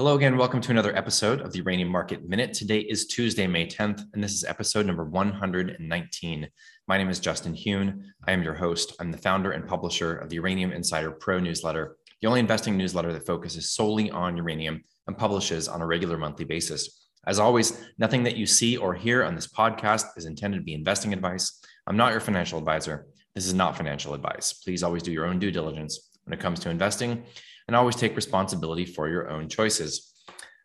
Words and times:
Hello 0.00 0.14
again. 0.14 0.38
Welcome 0.38 0.62
to 0.62 0.70
another 0.70 0.96
episode 0.96 1.42
of 1.42 1.52
the 1.52 1.58
Uranium 1.58 1.90
Market 1.90 2.26
Minute. 2.26 2.54
Today 2.54 2.78
is 2.78 3.06
Tuesday, 3.06 3.46
May 3.46 3.66
10th, 3.66 4.02
and 4.14 4.24
this 4.24 4.32
is 4.32 4.44
episode 4.44 4.86
number 4.86 5.04
119. 5.04 6.48
My 6.88 6.96
name 6.96 7.10
is 7.10 7.20
Justin 7.20 7.54
Huhn. 7.54 8.02
I 8.26 8.32
am 8.32 8.42
your 8.42 8.54
host. 8.54 8.94
I'm 8.98 9.12
the 9.12 9.18
founder 9.18 9.52
and 9.52 9.68
publisher 9.68 10.16
of 10.16 10.30
the 10.30 10.36
Uranium 10.36 10.72
Insider 10.72 11.10
Pro 11.10 11.38
newsletter, 11.38 11.98
the 12.22 12.28
only 12.28 12.40
investing 12.40 12.78
newsletter 12.78 13.12
that 13.12 13.26
focuses 13.26 13.74
solely 13.74 14.10
on 14.10 14.38
uranium 14.38 14.82
and 15.06 15.18
publishes 15.18 15.68
on 15.68 15.82
a 15.82 15.86
regular 15.86 16.16
monthly 16.16 16.46
basis. 16.46 17.10
As 17.26 17.38
always, 17.38 17.84
nothing 17.98 18.22
that 18.22 18.38
you 18.38 18.46
see 18.46 18.78
or 18.78 18.94
hear 18.94 19.22
on 19.22 19.34
this 19.34 19.48
podcast 19.48 20.06
is 20.16 20.24
intended 20.24 20.56
to 20.56 20.64
be 20.64 20.72
investing 20.72 21.12
advice. 21.12 21.60
I'm 21.86 21.98
not 21.98 22.12
your 22.12 22.20
financial 22.20 22.58
advisor. 22.58 23.06
This 23.34 23.46
is 23.46 23.52
not 23.52 23.76
financial 23.76 24.14
advice. 24.14 24.54
Please 24.54 24.82
always 24.82 25.02
do 25.02 25.12
your 25.12 25.26
own 25.26 25.38
due 25.38 25.50
diligence 25.50 26.08
when 26.24 26.32
it 26.32 26.40
comes 26.40 26.58
to 26.60 26.70
investing 26.70 27.22
and 27.70 27.76
always 27.76 27.94
take 27.94 28.16
responsibility 28.16 28.84
for 28.84 29.08
your 29.08 29.30
own 29.30 29.48
choices. 29.48 30.12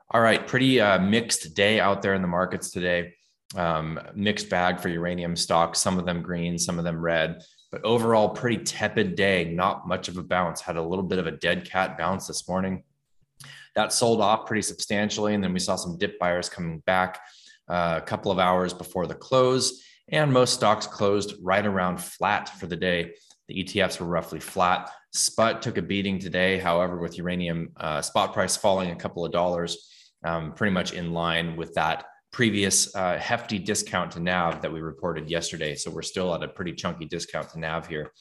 All 0.09 0.21
right, 0.21 0.47
pretty 0.47 0.81
uh, 0.81 0.97
mixed 0.97 1.53
day 1.53 1.79
out 1.79 2.01
there 2.01 2.15
in 2.15 2.23
the 2.23 2.27
markets 2.27 2.71
today. 2.71 3.13
Um, 3.55 3.99
mixed 4.15 4.49
bag 4.49 4.79
for 4.79 4.89
uranium 4.89 5.35
stocks, 5.35 5.77
some 5.79 5.99
of 5.99 6.07
them 6.07 6.23
green, 6.23 6.57
some 6.57 6.79
of 6.79 6.83
them 6.83 6.99
red, 6.99 7.43
but 7.71 7.83
overall, 7.83 8.29
pretty 8.29 8.63
tepid 8.63 9.13
day. 9.13 9.53
Not 9.53 9.87
much 9.87 10.07
of 10.07 10.17
a 10.17 10.23
bounce. 10.23 10.61
Had 10.61 10.77
a 10.77 10.81
little 10.81 11.03
bit 11.03 11.19
of 11.19 11.27
a 11.27 11.31
dead 11.31 11.69
cat 11.69 11.95
bounce 11.95 12.25
this 12.25 12.47
morning. 12.47 12.83
That 13.75 13.93
sold 13.93 14.19
off 14.19 14.47
pretty 14.47 14.63
substantially. 14.63 15.35
And 15.35 15.43
then 15.43 15.53
we 15.53 15.59
saw 15.59 15.75
some 15.75 15.99
dip 15.99 16.17
buyers 16.17 16.49
coming 16.49 16.79
back 16.87 17.19
uh, 17.67 17.99
a 18.01 18.05
couple 18.05 18.31
of 18.31 18.39
hours 18.39 18.73
before 18.73 19.05
the 19.05 19.13
close. 19.13 19.83
And 20.09 20.33
most 20.33 20.55
stocks 20.55 20.87
closed 20.87 21.35
right 21.39 21.65
around 21.65 22.01
flat 22.01 22.49
for 22.49 22.65
the 22.65 22.75
day. 22.75 23.13
The 23.47 23.63
ETFs 23.63 23.99
were 23.99 24.07
roughly 24.07 24.39
flat. 24.39 24.89
Spot 25.13 25.61
took 25.61 25.77
a 25.77 25.81
beating 25.81 26.19
today. 26.19 26.57
However, 26.57 26.97
with 26.97 27.17
uranium 27.17 27.69
uh, 27.77 28.01
spot 28.01 28.33
price 28.33 28.57
falling 28.57 28.91
a 28.91 28.95
couple 28.95 29.25
of 29.25 29.31
dollars, 29.31 29.89
um, 30.23 30.53
pretty 30.53 30.73
much 30.73 30.93
in 30.93 31.13
line 31.13 31.55
with 31.55 31.73
that 31.75 32.05
previous 32.31 32.93
uh, 32.95 33.17
hefty 33.17 33.59
discount 33.59 34.11
to 34.11 34.19
NAV 34.19 34.61
that 34.61 34.73
we 34.73 34.81
reported 34.81 35.29
yesterday. 35.29 35.75
So 35.75 35.91
we're 35.91 36.01
still 36.01 36.33
at 36.35 36.43
a 36.43 36.47
pretty 36.47 36.73
chunky 36.73 37.05
discount 37.05 37.49
to 37.51 37.59
NAV 37.59 37.87
here. 37.87 38.11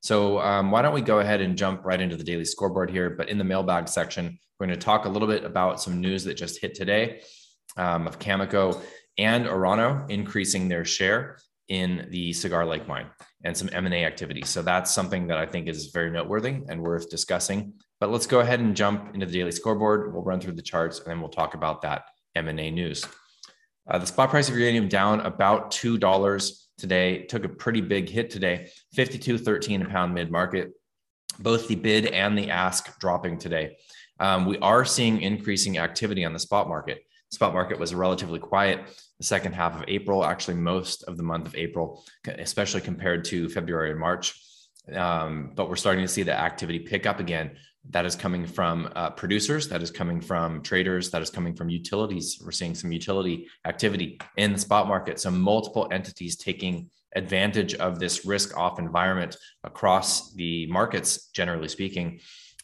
So 0.00 0.40
um, 0.40 0.70
why 0.70 0.82
don't 0.82 0.92
we 0.92 1.00
go 1.00 1.20
ahead 1.20 1.40
and 1.40 1.56
jump 1.56 1.84
right 1.84 2.00
into 2.00 2.16
the 2.16 2.24
daily 2.24 2.44
scoreboard 2.44 2.90
here? 2.90 3.10
But 3.10 3.28
in 3.28 3.38
the 3.38 3.44
mailbag 3.44 3.88
section, 3.88 4.38
we're 4.58 4.66
going 4.66 4.78
to 4.78 4.84
talk 4.84 5.04
a 5.04 5.08
little 5.08 5.28
bit 5.28 5.44
about 5.44 5.80
some 5.80 6.00
news 6.00 6.24
that 6.24 6.34
just 6.34 6.60
hit 6.60 6.74
today 6.74 7.22
um, 7.76 8.06
of 8.06 8.18
Cameco 8.18 8.80
and 9.16 9.46
Orano 9.46 10.10
increasing 10.10 10.68
their 10.68 10.84
share 10.84 11.38
in 11.68 12.08
the 12.10 12.32
Cigar 12.32 12.66
Lake 12.66 12.86
mine 12.88 13.06
and 13.44 13.56
some 13.56 13.70
M&A 13.72 14.04
activity. 14.04 14.42
So 14.44 14.62
that's 14.62 14.92
something 14.92 15.26
that 15.28 15.38
I 15.38 15.46
think 15.46 15.68
is 15.68 15.86
very 15.86 16.10
noteworthy 16.10 16.60
and 16.68 16.82
worth 16.82 17.10
discussing. 17.10 17.74
But 18.00 18.10
let's 18.10 18.26
go 18.26 18.40
ahead 18.40 18.60
and 18.60 18.76
jump 18.76 19.14
into 19.14 19.26
the 19.26 19.32
daily 19.32 19.52
scoreboard. 19.52 20.12
We'll 20.12 20.22
run 20.22 20.40
through 20.40 20.54
the 20.54 20.62
charts 20.62 20.98
and 20.98 21.08
then 21.08 21.20
we'll 21.20 21.30
talk 21.30 21.54
about 21.54 21.82
that 21.82 22.04
M&A 22.34 22.70
news. 22.70 23.04
Uh, 23.88 23.98
the 23.98 24.06
spot 24.06 24.30
price 24.30 24.48
of 24.48 24.56
uranium 24.56 24.88
down 24.88 25.20
about 25.20 25.70
$2 25.70 26.52
today. 26.78 27.24
Took 27.24 27.44
a 27.44 27.48
pretty 27.48 27.80
big 27.80 28.08
hit 28.08 28.30
today, 28.30 28.70
52.13 28.96 29.86
a 29.86 29.88
pound 29.88 30.14
mid 30.14 30.30
market. 30.30 30.72
Both 31.38 31.68
the 31.68 31.76
bid 31.76 32.06
and 32.06 32.36
the 32.36 32.50
ask 32.50 32.98
dropping 32.98 33.38
today. 33.38 33.76
Um, 34.20 34.46
we 34.46 34.58
are 34.58 34.84
seeing 34.84 35.22
increasing 35.22 35.78
activity 35.78 36.24
on 36.24 36.32
the 36.32 36.38
spot 36.38 36.68
market 36.68 37.02
spot 37.32 37.54
market 37.54 37.78
was 37.78 37.94
relatively 37.94 38.38
quiet 38.38 38.80
the 39.22 39.26
second 39.26 39.52
half 39.52 39.76
of 39.76 39.84
April, 39.86 40.24
actually 40.24 40.56
most 40.56 41.04
of 41.04 41.16
the 41.16 41.22
month 41.22 41.46
of 41.46 41.54
April, 41.54 42.04
especially 42.26 42.80
compared 42.80 43.24
to 43.24 43.48
February 43.48 43.92
and 43.92 44.00
March. 44.00 44.26
Um, 44.92 45.52
but 45.54 45.68
we're 45.68 45.76
starting 45.76 46.04
to 46.04 46.08
see 46.08 46.24
the 46.24 46.36
activity 46.36 46.80
pick 46.80 47.06
up 47.06 47.20
again. 47.20 47.52
That 47.90 48.04
is 48.04 48.16
coming 48.16 48.44
from 48.46 48.90
uh, 48.96 49.10
producers, 49.10 49.68
that 49.68 49.80
is 49.80 49.92
coming 49.92 50.20
from 50.20 50.60
traders, 50.60 51.10
that 51.12 51.22
is 51.22 51.30
coming 51.30 51.54
from 51.54 51.68
utilities. 51.68 52.42
We're 52.44 52.50
seeing 52.50 52.74
some 52.74 52.90
utility 52.90 53.46
activity 53.64 54.18
in 54.38 54.54
the 54.54 54.58
spot 54.58 54.88
market. 54.88 55.20
So 55.20 55.30
multiple 55.30 55.86
entities 55.92 56.34
taking 56.36 56.90
advantage 57.14 57.74
of 57.74 58.00
this 58.00 58.26
risk 58.26 58.58
off 58.58 58.80
environment 58.80 59.36
across 59.62 60.32
the 60.34 60.66
markets, 60.66 61.28
generally 61.28 61.68
speaking. 61.68 62.18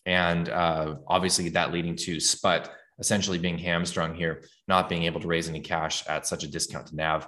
And 0.07 0.49
uh, 0.49 0.97
obviously, 1.07 1.51
that 1.51 1.73
leading 1.73 1.95
to 2.07 2.19
SPUT 2.19 2.69
essentially 2.99 3.39
being 3.39 3.59
hamstrung 3.59 4.15
here, 4.15 4.43
not 4.67 4.89
being 4.89 5.05
able 5.05 5.21
to 5.21 5.29
raise 5.29 5.49
any 5.49 5.61
cash 5.61 6.07
at 6.09 6.27
such 6.27 6.45
a 6.45 6.49
discount 6.49 6.87
to 6.89 6.97
NAV 6.97 7.27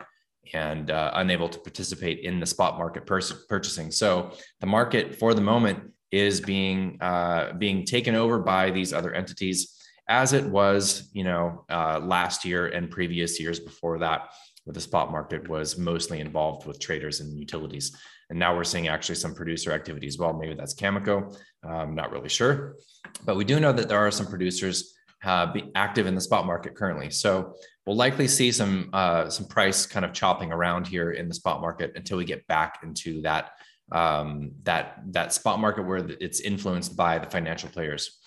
and 0.53 0.91
uh, 0.91 1.13
unable 1.15 1.49
to 1.49 1.59
participate 1.59 2.21
in 2.21 2.41
the 2.41 2.47
spot 2.47 2.79
market 2.79 3.07
pers- 3.07 3.45
purchasing. 3.49 3.91
So 3.91 4.33
the 4.61 4.67
market 4.67 5.15
for 5.15 5.35
the 5.35 5.41
moment 5.41 5.93
is 6.11 6.41
being 6.41 6.99
uh, 7.01 7.53
being 7.53 7.85
taken 7.85 8.15
over 8.15 8.39
by 8.41 8.71
these 8.71 8.93
other 8.93 9.15
entities, 9.15 9.77
as 10.09 10.33
it 10.33 10.45
was, 10.45 11.09
you 11.13 11.23
know, 11.23 11.65
uh, 11.71 12.01
last 12.03 12.45
year 12.45 12.67
and 12.67 12.91
previous 12.91 13.39
years 13.39 13.61
before 13.61 13.99
that, 13.99 14.31
where 14.65 14.75
the 14.75 14.81
spot 14.81 15.13
market 15.13 15.49
was 15.49 15.79
mostly 15.79 16.21
involved 16.21 16.67
with 16.67 16.81
traders 16.81 17.21
and 17.21 17.39
utilities. 17.39 17.97
And 18.29 18.39
now 18.39 18.55
we're 18.57 18.65
seeing 18.65 18.89
actually 18.89 19.17
some 19.17 19.35
producer 19.35 19.73
activity 19.73 20.07
as 20.07 20.19
well. 20.19 20.33
Maybe 20.33 20.55
that's 20.55 20.75
Cameco. 20.75 21.37
I'm 21.65 21.95
not 21.95 22.13
really 22.13 22.29
sure, 22.29 22.77
but 23.25 23.37
we 23.37 23.45
do 23.45 23.61
know 23.61 23.73
that 23.73 23.89
there 23.89 23.99
are 23.99 24.11
some 24.11 24.27
producers 24.27 24.95
uh, 25.25 25.53
be 25.53 25.71
active 25.75 26.07
in 26.07 26.15
the 26.15 26.21
spot 26.21 26.47
market 26.47 26.75
currently. 26.75 27.11
So 27.11 27.55
we'll 27.87 27.97
likely 27.97 28.29
see 28.29 28.53
some 28.53 28.91
uh, 28.93 29.29
some 29.29 29.47
price 29.47 29.87
kind 29.87 30.05
of 30.05 30.13
chopping 30.13 30.53
around 30.53 30.87
here 30.87 31.13
in 31.13 31.29
the 31.29 31.35
spot 31.35 31.61
market 31.61 31.93
until 31.95 32.19
we 32.19 32.25
get 32.25 32.47
back 32.47 32.81
into 32.83 33.21
that 33.23 33.53
um, 33.93 34.53
that 34.63 35.03
that 35.09 35.33
spot 35.33 35.59
market 35.59 35.87
where 35.87 35.99
it's 36.21 36.41
influenced 36.41 36.97
by 36.97 37.19
the 37.19 37.29
financial 37.29 37.69
players. 37.69 38.19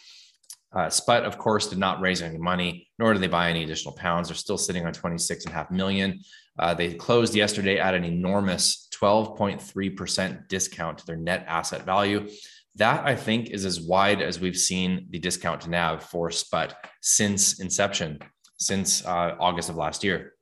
Uh, 0.74 0.90
Sput, 0.90 1.24
of 1.24 1.38
course, 1.38 1.68
did 1.68 1.78
not 1.78 2.02
raise 2.02 2.24
any 2.24 2.40
money, 2.40 2.90
nor 2.98 3.14
did 3.14 3.22
they 3.22 3.28
buy 3.28 3.50
any 3.50 3.64
additional 3.64 3.94
pounds. 3.94 4.28
They're 4.28 4.36
still 4.36 4.58
sitting 4.58 4.86
on 4.88 4.92
26 4.92 5.46
and 5.46 5.54
a 5.54 5.56
half 5.56 5.70
million. 5.70 6.20
Uh, 6.58 6.74
they 6.74 6.96
closed 6.96 7.36
yesterday 7.36 7.78
at 7.78 7.94
an 7.94 8.04
enormous 8.04 8.88
12.3% 9.00 10.48
discount 10.48 10.98
to 10.98 11.06
their 11.06 11.16
net 11.16 11.46
asset 11.48 11.86
value. 11.86 12.28
That 12.76 13.06
I 13.06 13.16
think 13.16 13.52
is 13.52 13.66
as 13.66 13.82
wide 13.82 14.22
as 14.22 14.40
we've 14.40 14.58
seen 14.58 15.08
the 15.10 15.20
discount 15.20 15.62
to 15.62 15.70
NAV 15.70 16.04
for 16.04 16.32
SPUT 16.32 16.76
since 17.02 17.60
inception, 17.60 18.20
since 18.58 19.06
uh, 19.06 19.36
August 19.40 19.70
of 19.70 19.76
last 19.76 20.04
year. 20.04 20.34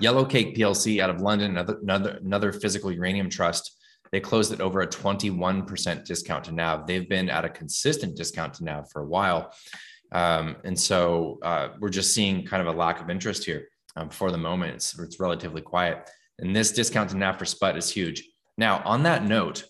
Yellowcake 0.00 0.56
PLC 0.56 1.00
out 1.00 1.10
of 1.10 1.20
London, 1.20 1.52
another, 1.52 1.78
another, 1.82 2.18
another 2.24 2.52
physical 2.52 2.90
uranium 2.90 3.28
trust, 3.28 3.78
they 4.10 4.20
closed 4.20 4.52
at 4.52 4.60
over 4.60 4.80
a 4.80 4.86
21% 4.86 6.04
discount 6.04 6.44
to 6.44 6.52
NAV. 6.52 6.86
They've 6.86 7.08
been 7.08 7.28
at 7.28 7.44
a 7.44 7.48
consistent 7.48 8.16
discount 8.16 8.54
to 8.54 8.64
NAV 8.64 8.90
for 8.90 9.02
a 9.02 9.06
while. 9.06 9.52
Um, 10.12 10.56
and 10.64 10.78
so 10.78 11.38
uh, 11.42 11.68
we're 11.78 11.90
just 11.90 12.14
seeing 12.14 12.44
kind 12.44 12.66
of 12.66 12.74
a 12.74 12.76
lack 12.76 13.00
of 13.00 13.10
interest 13.10 13.44
here 13.44 13.68
um, 13.96 14.08
for 14.08 14.30
the 14.30 14.38
moment. 14.38 14.74
It's, 14.74 14.98
it's 14.98 15.20
relatively 15.20 15.60
quiet. 15.60 16.08
And 16.38 16.54
this 16.54 16.72
discount 16.72 17.10
to 17.10 17.16
NAV 17.16 17.38
for 17.38 17.44
SPUT 17.44 17.76
is 17.76 17.90
huge. 17.90 18.24
Now, 18.56 18.82
on 18.84 19.02
that 19.02 19.24
note, 19.24 19.64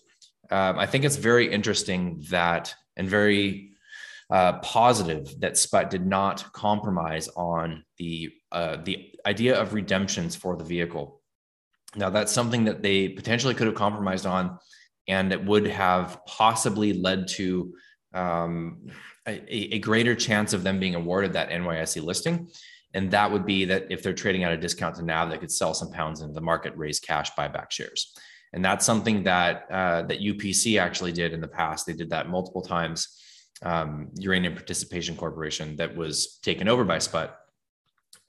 um, 0.51 0.79
I 0.79 0.85
think 0.85 1.05
it's 1.05 1.15
very 1.15 1.51
interesting 1.51 2.23
that 2.29 2.73
and 2.97 3.07
very 3.07 3.71
uh, 4.29 4.59
positive 4.59 5.39
that 5.39 5.57
Sput 5.57 5.89
did 5.89 6.05
not 6.05 6.51
compromise 6.53 7.27
on 7.29 7.83
the 7.97 8.31
uh, 8.51 8.77
the 8.83 9.11
idea 9.25 9.59
of 9.59 9.73
redemptions 9.73 10.35
for 10.35 10.55
the 10.55 10.63
vehicle. 10.63 11.21
Now 11.95 12.09
that's 12.09 12.31
something 12.31 12.65
that 12.65 12.81
they 12.81 13.09
potentially 13.09 13.53
could 13.53 13.67
have 13.67 13.75
compromised 13.75 14.25
on, 14.25 14.59
and 15.07 15.31
it 15.31 15.43
would 15.43 15.67
have 15.67 16.19
possibly 16.27 16.93
led 16.93 17.27
to 17.29 17.73
um, 18.13 18.87
a, 19.27 19.75
a, 19.75 19.79
greater 19.79 20.15
chance 20.15 20.53
of 20.53 20.63
them 20.63 20.79
being 20.79 20.95
awarded 20.95 21.33
that 21.33 21.51
NYSE 21.51 22.03
listing. 22.03 22.49
And 22.95 23.11
that 23.11 23.31
would 23.31 23.45
be 23.45 23.65
that 23.65 23.91
if 23.91 24.01
they're 24.01 24.13
trading 24.13 24.43
at 24.43 24.51
a 24.51 24.57
discount 24.57 24.95
to 24.95 25.03
NAV, 25.03 25.29
they 25.29 25.37
could 25.37 25.51
sell 25.51 25.75
some 25.75 25.91
pounds 25.91 26.21
into 26.21 26.33
the 26.33 26.41
market, 26.41 26.75
raise 26.75 26.99
cash, 26.99 27.29
buy 27.35 27.47
back 27.47 27.71
shares 27.71 28.15
and 28.53 28.63
that's 28.63 28.85
something 28.85 29.23
that 29.23 29.65
uh, 29.71 30.03
that 30.03 30.21
UPC 30.21 30.79
actually 30.79 31.11
did 31.11 31.33
in 31.33 31.41
the 31.41 31.47
past. 31.47 31.85
They 31.85 31.93
did 31.93 32.09
that 32.11 32.29
multiple 32.29 32.61
times. 32.61 33.15
Um, 33.61 34.09
Uranium 34.15 34.53
Participation 34.53 35.15
Corporation 35.17 35.75
that 35.75 35.95
was 35.95 36.39
taken 36.41 36.67
over 36.69 36.85
by 36.85 36.99
Sput, 36.99 37.37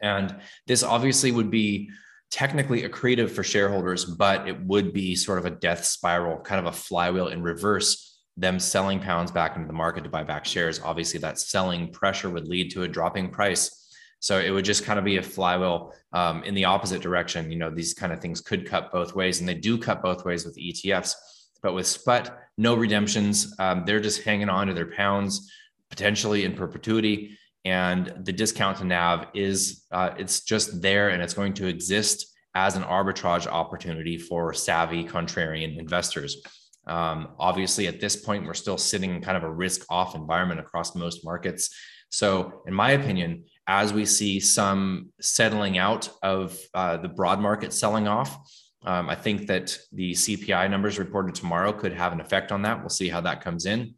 and 0.02 0.34
this 0.66 0.82
obviously 0.82 1.30
would 1.30 1.50
be 1.50 1.90
technically 2.30 2.82
accretive 2.82 3.30
for 3.30 3.42
shareholders, 3.42 4.04
but 4.04 4.48
it 4.48 4.60
would 4.64 4.92
be 4.92 5.16
sort 5.16 5.38
of 5.38 5.46
a 5.46 5.50
death 5.50 5.84
spiral, 5.84 6.38
kind 6.40 6.64
of 6.64 6.72
a 6.72 6.76
flywheel 6.76 7.28
in 7.28 7.42
reverse. 7.42 8.06
Them 8.36 8.58
selling 8.58 9.00
pounds 9.00 9.30
back 9.30 9.56
into 9.56 9.66
the 9.66 9.72
market 9.72 10.04
to 10.04 10.10
buy 10.10 10.22
back 10.22 10.44
shares. 10.44 10.80
Obviously, 10.82 11.20
that 11.20 11.38
selling 11.38 11.92
pressure 11.92 12.30
would 12.30 12.48
lead 12.48 12.70
to 12.72 12.84
a 12.84 12.88
dropping 12.88 13.30
price 13.30 13.80
so 14.20 14.38
it 14.38 14.50
would 14.50 14.64
just 14.64 14.84
kind 14.84 14.98
of 14.98 15.04
be 15.04 15.16
a 15.16 15.22
flywheel 15.22 15.92
um, 16.12 16.44
in 16.44 16.54
the 16.54 16.66
opposite 16.66 17.00
direction. 17.02 17.50
You 17.50 17.58
know, 17.58 17.70
these 17.70 17.94
kind 17.94 18.12
of 18.12 18.20
things 18.20 18.40
could 18.40 18.66
cut 18.66 18.92
both 18.92 19.14
ways, 19.14 19.40
and 19.40 19.48
they 19.48 19.54
do 19.54 19.78
cut 19.78 20.02
both 20.02 20.24
ways 20.24 20.44
with 20.44 20.56
ETFs. 20.58 21.14
But 21.62 21.74
with 21.74 21.86
SPUT, 21.86 22.38
no 22.56 22.74
redemptions. 22.74 23.54
Um, 23.58 23.84
they're 23.84 24.00
just 24.00 24.22
hanging 24.22 24.48
on 24.48 24.66
to 24.68 24.74
their 24.74 24.90
pounds, 24.90 25.50
potentially 25.88 26.44
in 26.44 26.54
perpetuity. 26.54 27.38
And 27.64 28.14
the 28.24 28.32
discount 28.32 28.78
to 28.78 28.84
NAV 28.84 29.26
is 29.34 29.84
uh, 29.90 30.10
it's 30.18 30.42
just 30.42 30.80
there, 30.80 31.10
and 31.10 31.22
it's 31.22 31.34
going 31.34 31.54
to 31.54 31.66
exist 31.66 32.26
as 32.54 32.76
an 32.76 32.82
arbitrage 32.82 33.46
opportunity 33.46 34.18
for 34.18 34.52
savvy 34.52 35.04
contrarian 35.04 35.78
investors. 35.78 36.42
Um, 36.86 37.28
obviously, 37.38 37.86
at 37.86 38.00
this 38.00 38.16
point, 38.16 38.46
we're 38.46 38.54
still 38.54 38.78
sitting 38.78 39.14
in 39.14 39.22
kind 39.22 39.36
of 39.36 39.44
a 39.44 39.50
risk 39.50 39.84
off 39.90 40.14
environment 40.14 40.60
across 40.60 40.94
most 40.94 41.24
markets 41.24 41.70
So, 42.08 42.62
in 42.66 42.74
my 42.74 42.90
opinion, 42.92 43.44
as 43.70 43.92
we 43.92 44.04
see 44.04 44.40
some 44.40 45.10
settling 45.20 45.78
out 45.78 46.10
of 46.24 46.58
uh, 46.74 46.96
the 46.96 47.08
broad 47.08 47.38
market 47.38 47.72
selling 47.72 48.08
off, 48.08 48.36
um, 48.84 49.08
I 49.08 49.14
think 49.14 49.46
that 49.46 49.78
the 49.92 50.10
CPI 50.10 50.68
numbers 50.68 50.98
reported 50.98 51.36
tomorrow 51.36 51.72
could 51.72 51.92
have 51.92 52.12
an 52.12 52.20
effect 52.20 52.50
on 52.50 52.62
that. 52.62 52.80
We'll 52.80 52.88
see 52.88 53.08
how 53.08 53.20
that 53.20 53.44
comes 53.44 53.66
in. 53.66 53.94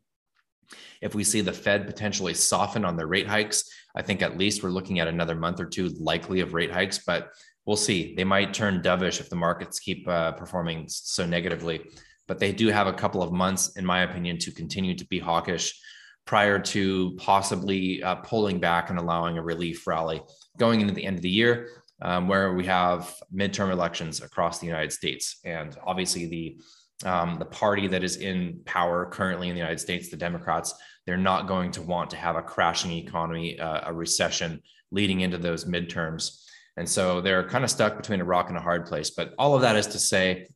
If 1.01 1.15
we 1.15 1.25
see 1.25 1.41
the 1.41 1.55
Fed 1.55 1.87
potentially 1.87 2.35
soften 2.35 2.85
on 2.85 2.99
their 2.99 3.07
rate 3.07 3.27
hikes, 3.27 3.65
I 3.97 4.03
think 4.03 4.21
at 4.21 4.37
least 4.37 4.63
we're 4.63 4.69
looking 4.69 5.01
at 5.01 5.09
another 5.09 5.35
month 5.35 5.59
or 5.59 5.65
two 5.65 5.89
likely 5.99 6.41
of 6.41 6.53
rate 6.53 6.71
hikes, 6.71 6.99
but 6.99 7.31
we'll 7.65 7.79
see. 7.79 8.15
They 8.15 8.25
might 8.25 8.53
turn 8.53 8.83
dovish 8.83 9.21
if 9.21 9.31
the 9.31 9.37
markets 9.37 9.81
keep 9.81 10.07
uh, 10.07 10.33
performing 10.33 10.85
so 10.89 11.25
negatively, 11.25 11.81
but 12.29 12.39
they 12.39 12.53
do 12.53 12.69
have 12.69 12.89
a 12.89 12.93
couple 12.93 13.23
of 13.23 13.33
months, 13.33 13.75
in 13.79 13.87
my 13.87 14.03
opinion, 14.03 14.37
to 14.41 14.51
continue 14.53 14.95
to 14.97 15.07
be 15.07 15.19
hawkish 15.19 15.81
prior 16.25 16.59
to 16.59 17.15
possibly 17.19 18.03
uh, 18.03 18.17
pulling 18.17 18.59
back 18.59 18.91
and 18.91 18.99
allowing 18.99 19.39
a 19.39 19.43
relief 19.43 19.87
rally 19.87 20.23
going 20.59 20.81
into 20.81 20.95
the 20.95 21.05
end 21.05 21.17
of 21.17 21.23
the 21.23 21.31
year, 21.31 21.69
um, 22.03 22.29
where 22.29 22.55
we 22.55 22.65
have 22.67 23.15
midterm 23.35 23.71
elections 23.71 24.23
across 24.23 24.59
the 24.59 24.67
United 24.67 24.93
States. 24.93 25.39
And 25.45 25.77
obviously, 25.85 26.27
the 26.27 26.61
um, 27.05 27.37
the 27.39 27.45
party 27.45 27.89
that 27.89 28.05
is 28.05 28.17
in 28.17 28.61
power 28.65 29.07
currently 29.07 29.49
in 29.49 29.55
the 29.55 29.61
United 29.61 29.81
States, 29.81 30.09
the 30.09 30.17
Democrats, 30.17 30.73
they're 31.05 31.17
not 31.17 31.49
going 31.49 31.73
to 31.73 31.83
want 31.83 32.11
to 32.11 32.17
have 32.17 32.37
a 32.37 32.43
crashing 32.43 32.93
economy, 32.93 33.59
uh, 33.59 33.91
a 33.91 33.93
recession 33.93 34.63
leading 34.93 35.21
into 35.21 35.39
those 35.39 35.65
midterms. 35.65 36.45
And 36.77 36.89
so 36.89 37.21
they're 37.21 37.49
kind 37.49 37.65
of 37.65 37.71
stuck 37.71 37.97
between 37.97 38.21
a 38.21 38.25
rock 38.25 38.49
and 38.49 38.57
a 38.57 38.61
hard 38.61 38.87
place. 38.87 39.11
But 39.11 39.35
all 39.39 39.55
of 39.55 39.63
that 39.63 39.77
is 39.77 39.89
to 39.89 39.99
say, 39.99 40.47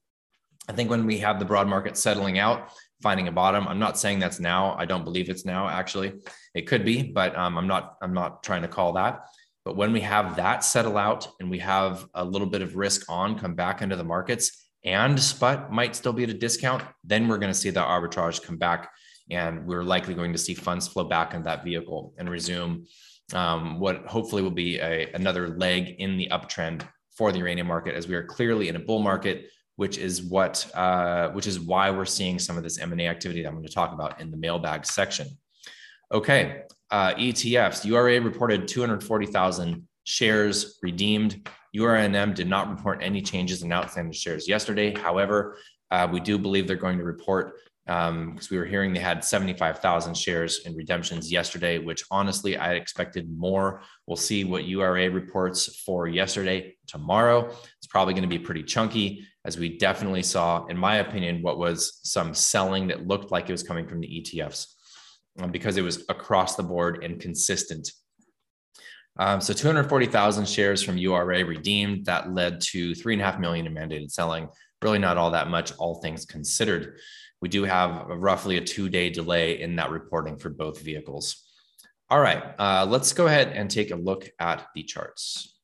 I 0.68 0.72
think 0.72 0.90
when 0.90 1.06
we 1.06 1.18
have 1.18 1.38
the 1.38 1.44
broad 1.44 1.68
market 1.68 1.96
settling 1.96 2.38
out, 2.38 2.70
finding 3.02 3.28
a 3.28 3.32
bottom, 3.32 3.69
I'm 3.69 3.78
not 3.78 3.98
saying 3.98 4.19
that's 4.19 4.40
now. 4.40 4.75
I 4.78 4.84
don't 4.84 5.04
believe 5.04 5.28
it's 5.28 5.44
now. 5.44 5.69
Actually, 5.69 6.14
it 6.54 6.66
could 6.66 6.84
be, 6.84 7.02
but 7.02 7.37
um, 7.37 7.58
I'm 7.58 7.66
not. 7.66 7.96
I'm 8.02 8.14
not 8.14 8.43
trying 8.43 8.62
to 8.62 8.69
call 8.69 8.94
that. 8.94 9.26
But 9.64 9.76
when 9.76 9.93
we 9.93 10.00
have 10.00 10.37
that 10.37 10.64
settle 10.64 10.96
out 10.96 11.28
and 11.40 11.50
we 11.50 11.58
have 11.58 12.06
a 12.14 12.25
little 12.25 12.46
bit 12.46 12.62
of 12.62 12.76
risk 12.76 13.04
on 13.08 13.38
come 13.38 13.54
back 13.54 13.82
into 13.82 13.96
the 13.96 14.04
markets, 14.04 14.69
and 14.84 15.20
spot 15.20 15.72
might 15.72 15.96
still 15.96 16.12
be 16.12 16.22
at 16.22 16.31
a 16.31 16.34
discount, 16.34 16.84
then 17.02 17.26
we're 17.26 17.38
going 17.38 17.52
to 17.52 17.58
see 17.58 17.70
that 17.70 17.87
arbitrage 17.87 18.43
come 18.43 18.56
back, 18.56 18.90
and 19.31 19.66
we're 19.66 19.82
likely 19.82 20.14
going 20.14 20.32
to 20.32 20.38
see 20.38 20.54
funds 20.54 20.87
flow 20.87 21.04
back 21.04 21.34
into 21.34 21.44
that 21.44 21.64
vehicle 21.64 22.14
and 22.16 22.31
resume 22.31 22.87
um, 23.34 23.81
what 23.81 24.06
hopefully 24.06 24.42
will 24.42 24.50
be 24.50 24.78
a, 24.78 25.10
another 25.14 25.49
leg 25.49 25.96
in 25.99 26.16
the 26.16 26.28
uptrend 26.31 26.82
for 27.16 27.32
the 27.32 27.38
uranium 27.38 27.66
market, 27.66 27.94
as 27.94 28.06
we 28.06 28.14
are 28.14 28.22
clearly 28.22 28.69
in 28.69 28.76
a 28.76 28.78
bull 28.78 29.00
market 29.00 29.50
which 29.76 29.99
is 29.99 30.23
what 30.23 30.69
uh, 30.75 31.28
which 31.31 31.46
is 31.46 31.61
why 31.61 31.90
we're 31.90 32.05
seeing 32.05 32.38
some 32.38 32.56
of 32.56 32.62
this 32.62 32.78
M&A 32.78 33.06
activity 33.06 33.43
that 33.43 33.49
I'm 33.49 33.55
going 33.55 33.67
to 33.67 33.73
talk 33.73 33.93
about 33.93 34.20
in 34.20 34.31
the 34.31 34.37
mailbag 34.37 34.84
section. 34.84 35.28
Okay, 36.12 36.62
uh, 36.90 37.14
ETFs. 37.14 37.84
URA 37.84 38.20
reported 38.20 38.69
240,000 38.69 39.87
shares 40.05 40.78
redeemed. 40.82 41.49
URNM 41.76 42.34
did 42.34 42.49
not 42.49 42.70
report 42.70 43.00
any 43.02 43.20
changes 43.20 43.62
in 43.62 43.73
outstanding 43.73 44.12
shares 44.12 44.49
yesterday. 44.49 44.94
However, 44.94 45.58
uh, 45.90 46.08
we 46.11 46.20
do 46.20 46.38
believe 46.38 46.67
they're 46.67 46.76
going 46.76 46.99
to 46.99 47.05
report 47.05 47.55
because 47.87 48.09
um, 48.09 48.38
we 48.50 48.59
were 48.59 48.65
hearing 48.65 48.93
they 48.93 48.99
had 48.99 49.25
75,000 49.25 50.17
shares 50.17 50.67
in 50.67 50.75
redemptions 50.75 51.31
yesterday, 51.31 51.79
which 51.79 52.03
honestly 52.11 52.56
I 52.56 52.75
expected 52.75 53.31
more. 53.31 53.81
We'll 54.09 54.17
see 54.17 54.43
what 54.43 54.65
URA 54.65 55.09
reports 55.09 55.83
for 55.83 56.09
yesterday 56.09 56.75
tomorrow. 56.88 57.49
It's 57.79 57.87
probably 57.88 58.15
going 58.15 58.23
to 58.23 58.29
be 58.29 58.41
pretty 58.41 58.65
chunky, 58.65 59.25
as 59.44 59.56
we 59.56 59.79
definitely 59.79 60.25
saw, 60.25 60.67
in 60.67 60.77
my 60.77 60.97
opinion, 60.97 61.43
what 61.43 61.59
was 61.59 62.00
some 62.03 62.35
selling 62.35 62.88
that 62.88 63.06
looked 63.06 63.31
like 63.31 63.49
it 63.49 63.53
was 63.53 63.62
coming 63.62 63.87
from 63.87 64.00
the 64.00 64.09
ETFs 64.09 64.67
um, 65.41 65.53
because 65.53 65.77
it 65.77 65.83
was 65.83 66.05
across 66.09 66.56
the 66.56 66.65
board 66.65 67.05
and 67.05 67.21
consistent. 67.21 67.88
Um, 69.17 69.41
so 69.41 69.53
240,000 69.53 70.49
shares 70.49 70.83
from 70.83 70.99
URA 70.99 71.44
redeemed. 71.44 72.06
That 72.06 72.35
led 72.35 72.61
to 72.73 72.97
three 72.97 73.15
and 73.15 73.23
a 73.23 73.25
half 73.25 73.38
million 73.38 73.65
in 73.65 73.75
mandated 73.75 74.11
selling. 74.11 74.49
Really 74.83 74.99
not 74.99 75.17
all 75.17 75.31
that 75.31 75.49
much, 75.49 75.73
all 75.79 76.03
things 76.03 76.27
considered 76.27 76.99
we 77.46 77.50
do 77.50 77.62
have 77.62 78.06
roughly 78.08 78.56
a 78.56 78.60
two 78.60 78.88
day 78.88 79.08
delay 79.08 79.60
in 79.60 79.76
that 79.76 79.93
reporting 79.93 80.37
for 80.37 80.50
both 80.50 80.82
vehicles. 80.82 81.44
All 82.10 82.19
right, 82.19 82.43
uh, 82.58 82.84
let's 82.90 83.12
go 83.12 83.28
ahead 83.28 83.52
and 83.54 83.70
take 83.70 83.93
a 83.93 83.94
look 83.94 84.28
at 84.40 84.66
the 84.75 84.82
charts. 84.82 85.56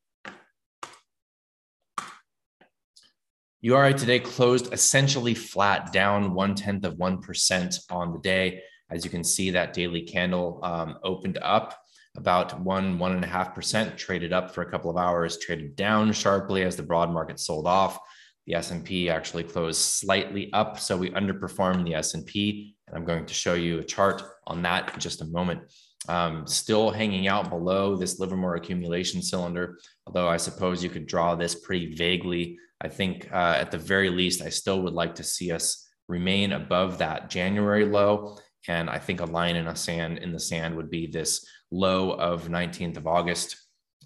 URA 3.63 3.93
today 3.95 4.21
closed 4.21 4.73
essentially 4.73 5.35
flat, 5.35 5.93
down 5.93 6.35
one 6.35 6.55
tenth 6.55 6.85
of 6.85 6.95
1% 6.95 7.81
on 7.91 8.13
the 8.13 8.21
day. 8.21 8.63
As 8.89 9.05
you 9.05 9.11
can 9.11 9.25
see, 9.25 9.51
that 9.51 9.73
daily 9.73 10.03
candle 10.03 10.61
um, 10.63 10.99
opened 11.03 11.39
up 11.43 11.77
about 12.17 12.61
one, 12.61 12.97
one 13.01 13.11
and 13.11 13.25
a 13.25 13.27
half 13.27 13.57
percent, 13.57 13.99
traded 13.99 14.33
up 14.33 14.55
for 14.55 14.63
a 14.63 14.71
couple 14.71 14.89
of 14.89 14.97
hours, 14.97 15.37
traded 15.39 15.75
down 15.75 16.13
sharply 16.13 16.63
as 16.63 16.77
the 16.77 16.85
broad 16.85 17.11
market 17.11 17.41
sold 17.41 17.67
off. 17.67 17.99
The 18.47 18.55
S&P 18.55 19.09
actually 19.09 19.45
closed 19.45 19.81
slightly 19.81 20.53
up, 20.53 20.79
so 20.79 20.97
we 20.97 21.11
underperformed 21.11 21.85
the 21.85 21.95
S&P, 21.95 22.75
and 22.87 22.97
I'm 22.97 23.05
going 23.05 23.27
to 23.27 23.35
show 23.35 23.55
you 23.55 23.79
a 23.79 23.85
chart 23.85 24.23
on 24.47 24.63
that 24.63 24.93
in 24.95 25.01
just 25.01 25.23
a 25.23 25.27
moment. 25.27 25.63
Um, 26.09 26.47
still 26.49 26.91
hanging 26.91 27.29
out 27.29 27.51
below 27.51 27.95
this 27.95 28.19
Livermore 28.19 28.57
accumulation 28.57 29.23
cylinder, 29.23 29.79
although 30.07 30.29
I 30.29 30.37
suppose 30.37 30.83
you 30.83 30.91
could 30.91 31.07
draw 31.07 31.37
this 31.37 31.55
pretty 31.55 31.95
vaguely. 31.95 32.59
I 32.81 32.89
think 32.89 33.29
uh, 33.33 33.57
at 33.59 33.71
the 33.71 33.79
very 33.79 34.11
least, 34.11 34.43
I 34.43 34.49
still 34.49 34.83
would 34.83 34.95
like 34.95 35.15
to 35.17 35.25
see 35.25 35.53
us 35.53 35.89
remain 36.09 36.53
above 36.53 36.99
that 36.99 37.31
January 37.31 37.85
low. 37.85 38.39
And 38.67 38.91
I 38.91 38.99
think 38.99 39.21
a 39.21 39.25
line 39.25 39.57
in 39.57 39.69
a 39.69 39.77
sand 39.77 40.19
in 40.19 40.33
the 40.33 40.41
sand 40.41 40.77
would 40.77 40.91
be 40.91 41.07
this 41.07 41.47
low 41.71 42.13
of 42.13 42.49
19th 42.49 42.97
of 42.97 43.07
August 43.07 43.57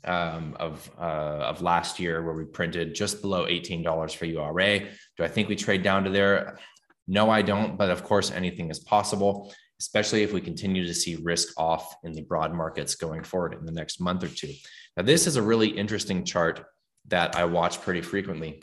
um, 0.04 0.56
of 0.58 0.90
uh, 0.98 1.02
of 1.50 1.62
last 1.62 1.98
year 1.98 2.22
where 2.22 2.34
we 2.34 2.44
printed 2.44 2.94
just 2.94 3.20
below 3.22 3.46
$18 3.46 4.14
for 4.14 4.26
URA. 4.26 4.80
Do 5.16 5.24
I 5.24 5.28
think 5.28 5.48
we 5.48 5.56
trade 5.56 5.82
down 5.82 6.04
to 6.04 6.10
there? 6.10 6.58
No, 7.06 7.30
I 7.30 7.42
don't. 7.42 7.76
But 7.76 7.90
of 7.90 8.04
course, 8.04 8.30
anything 8.30 8.70
is 8.70 8.80
possible, 8.80 9.52
especially 9.80 10.22
if 10.22 10.32
we 10.32 10.40
continue 10.40 10.86
to 10.86 10.94
see 10.94 11.16
risk 11.16 11.52
off 11.56 11.96
in 12.04 12.12
the 12.12 12.22
broad 12.22 12.52
markets 12.52 12.94
going 12.94 13.22
forward 13.22 13.54
in 13.54 13.64
the 13.64 13.72
next 13.72 14.00
month 14.00 14.24
or 14.24 14.28
two. 14.28 14.52
Now, 14.96 15.02
this 15.02 15.26
is 15.26 15.36
a 15.36 15.42
really 15.42 15.68
interesting 15.68 16.24
chart 16.24 16.64
that 17.08 17.36
I 17.36 17.44
watch 17.44 17.80
pretty 17.80 18.02
frequently. 18.02 18.60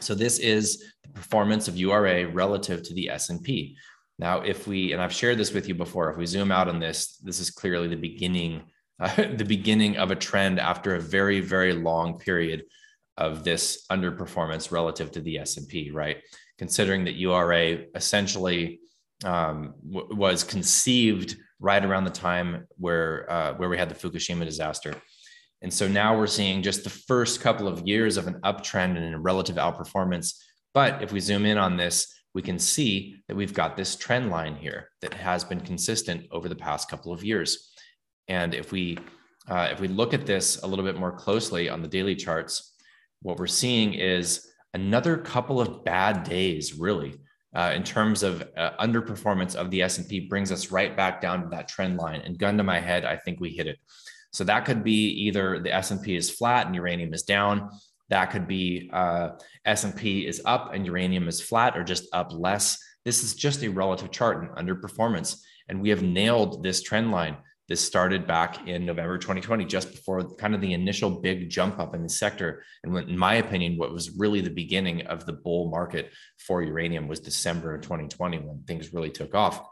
So 0.00 0.14
this 0.14 0.38
is 0.38 0.84
the 1.02 1.10
performance 1.10 1.68
of 1.68 1.76
URA 1.76 2.28
relative 2.28 2.82
to 2.84 2.94
the 2.94 3.10
S&P. 3.10 3.76
Now, 4.18 4.40
if 4.40 4.66
we, 4.66 4.92
and 4.92 5.00
I've 5.00 5.12
shared 5.12 5.38
this 5.38 5.52
with 5.52 5.66
you 5.66 5.74
before, 5.74 6.10
if 6.10 6.16
we 6.16 6.26
zoom 6.26 6.52
out 6.52 6.68
on 6.68 6.78
this, 6.78 7.16
this 7.18 7.40
is 7.40 7.50
clearly 7.50 7.88
the 7.88 7.96
beginning 7.96 8.62
uh, 9.00 9.14
the 9.36 9.44
beginning 9.44 9.96
of 9.96 10.10
a 10.10 10.16
trend 10.16 10.60
after 10.60 10.94
a 10.94 11.00
very 11.00 11.40
very 11.40 11.72
long 11.72 12.18
period 12.18 12.64
of 13.16 13.44
this 13.44 13.86
underperformance 13.90 14.72
relative 14.72 15.10
to 15.12 15.20
the 15.20 15.38
S&P, 15.38 15.90
right? 15.90 16.18
Considering 16.58 17.04
that 17.04 17.16
URA 17.16 17.84
essentially 17.94 18.80
um, 19.24 19.74
w- 19.86 20.16
was 20.16 20.42
conceived 20.42 21.36
right 21.60 21.84
around 21.84 22.04
the 22.04 22.10
time 22.10 22.66
where 22.78 23.30
uh, 23.30 23.54
where 23.54 23.68
we 23.68 23.76
had 23.76 23.90
the 23.90 23.94
Fukushima 23.94 24.44
disaster. 24.44 24.94
And 25.62 25.72
so 25.72 25.86
now 25.86 26.16
we're 26.16 26.26
seeing 26.26 26.62
just 26.62 26.84
the 26.84 26.90
first 26.90 27.42
couple 27.42 27.68
of 27.68 27.86
years 27.86 28.16
of 28.16 28.26
an 28.26 28.40
uptrend 28.42 28.96
and 28.96 29.14
a 29.14 29.18
relative 29.18 29.56
outperformance. 29.56 30.42
But 30.72 31.02
if 31.02 31.12
we 31.12 31.20
zoom 31.20 31.44
in 31.44 31.58
on 31.58 31.76
this, 31.76 32.06
we 32.32 32.40
can 32.40 32.58
see 32.58 33.16
that 33.28 33.36
we've 33.36 33.52
got 33.52 33.76
this 33.76 33.96
trend 33.96 34.30
line 34.30 34.56
here 34.56 34.88
that 35.02 35.12
has 35.12 35.44
been 35.44 35.60
consistent 35.60 36.26
over 36.30 36.48
the 36.48 36.56
past 36.56 36.88
couple 36.88 37.12
of 37.12 37.22
years. 37.22 37.69
And 38.30 38.54
if 38.54 38.70
we 38.70 38.96
uh, 39.48 39.68
if 39.72 39.80
we 39.80 39.88
look 39.88 40.14
at 40.14 40.24
this 40.24 40.62
a 40.62 40.66
little 40.66 40.84
bit 40.84 40.96
more 40.96 41.10
closely 41.10 41.68
on 41.68 41.82
the 41.82 41.88
daily 41.88 42.14
charts, 42.14 42.74
what 43.22 43.36
we're 43.36 43.48
seeing 43.48 43.94
is 43.94 44.46
another 44.74 45.16
couple 45.16 45.60
of 45.60 45.84
bad 45.84 46.22
days, 46.22 46.74
really, 46.74 47.16
uh, 47.54 47.72
in 47.74 47.82
terms 47.82 48.22
of 48.22 48.48
uh, 48.56 48.70
underperformance 48.78 49.56
of 49.56 49.68
the 49.70 49.82
S&P 49.82 50.28
brings 50.28 50.52
us 50.52 50.70
right 50.70 50.96
back 50.96 51.20
down 51.20 51.42
to 51.42 51.48
that 51.48 51.66
trend 51.66 51.96
line. 51.96 52.20
And 52.20 52.38
gun 52.38 52.56
to 52.58 52.62
my 52.62 52.78
head, 52.78 53.04
I 53.04 53.16
think 53.16 53.40
we 53.40 53.50
hit 53.50 53.66
it. 53.66 53.78
So 54.32 54.44
that 54.44 54.64
could 54.64 54.84
be 54.84 55.08
either 55.26 55.58
the 55.58 55.74
S&P 55.74 56.14
is 56.14 56.30
flat 56.30 56.66
and 56.66 56.74
uranium 56.76 57.12
is 57.12 57.24
down. 57.24 57.70
That 58.08 58.26
could 58.26 58.46
be 58.46 58.88
uh, 58.92 59.30
S&P 59.64 60.26
is 60.26 60.40
up 60.44 60.72
and 60.72 60.86
uranium 60.86 61.26
is 61.26 61.40
flat 61.40 61.76
or 61.76 61.82
just 61.82 62.04
up 62.12 62.32
less. 62.32 62.78
This 63.04 63.24
is 63.24 63.34
just 63.34 63.64
a 63.64 63.68
relative 63.68 64.12
chart 64.12 64.42
and 64.42 64.50
underperformance. 64.50 65.40
And 65.68 65.80
we 65.80 65.88
have 65.88 66.02
nailed 66.02 66.62
this 66.62 66.82
trend 66.82 67.10
line. 67.10 67.36
This 67.70 67.80
started 67.80 68.26
back 68.26 68.66
in 68.66 68.84
November 68.84 69.16
2020, 69.16 69.64
just 69.64 69.92
before 69.92 70.24
kind 70.34 70.56
of 70.56 70.60
the 70.60 70.72
initial 70.72 71.08
big 71.08 71.48
jump 71.48 71.78
up 71.78 71.94
in 71.94 72.02
the 72.02 72.08
sector. 72.08 72.64
And 72.82 72.98
in 73.08 73.16
my 73.16 73.34
opinion, 73.34 73.78
what 73.78 73.92
was 73.92 74.10
really 74.18 74.40
the 74.40 74.50
beginning 74.50 75.06
of 75.06 75.24
the 75.24 75.34
bull 75.34 75.70
market 75.70 76.10
for 76.36 76.64
uranium 76.64 77.06
was 77.06 77.20
December 77.20 77.76
of 77.76 77.82
2020 77.82 78.38
when 78.38 78.64
things 78.66 78.92
really 78.92 79.10
took 79.10 79.36
off. 79.36 79.64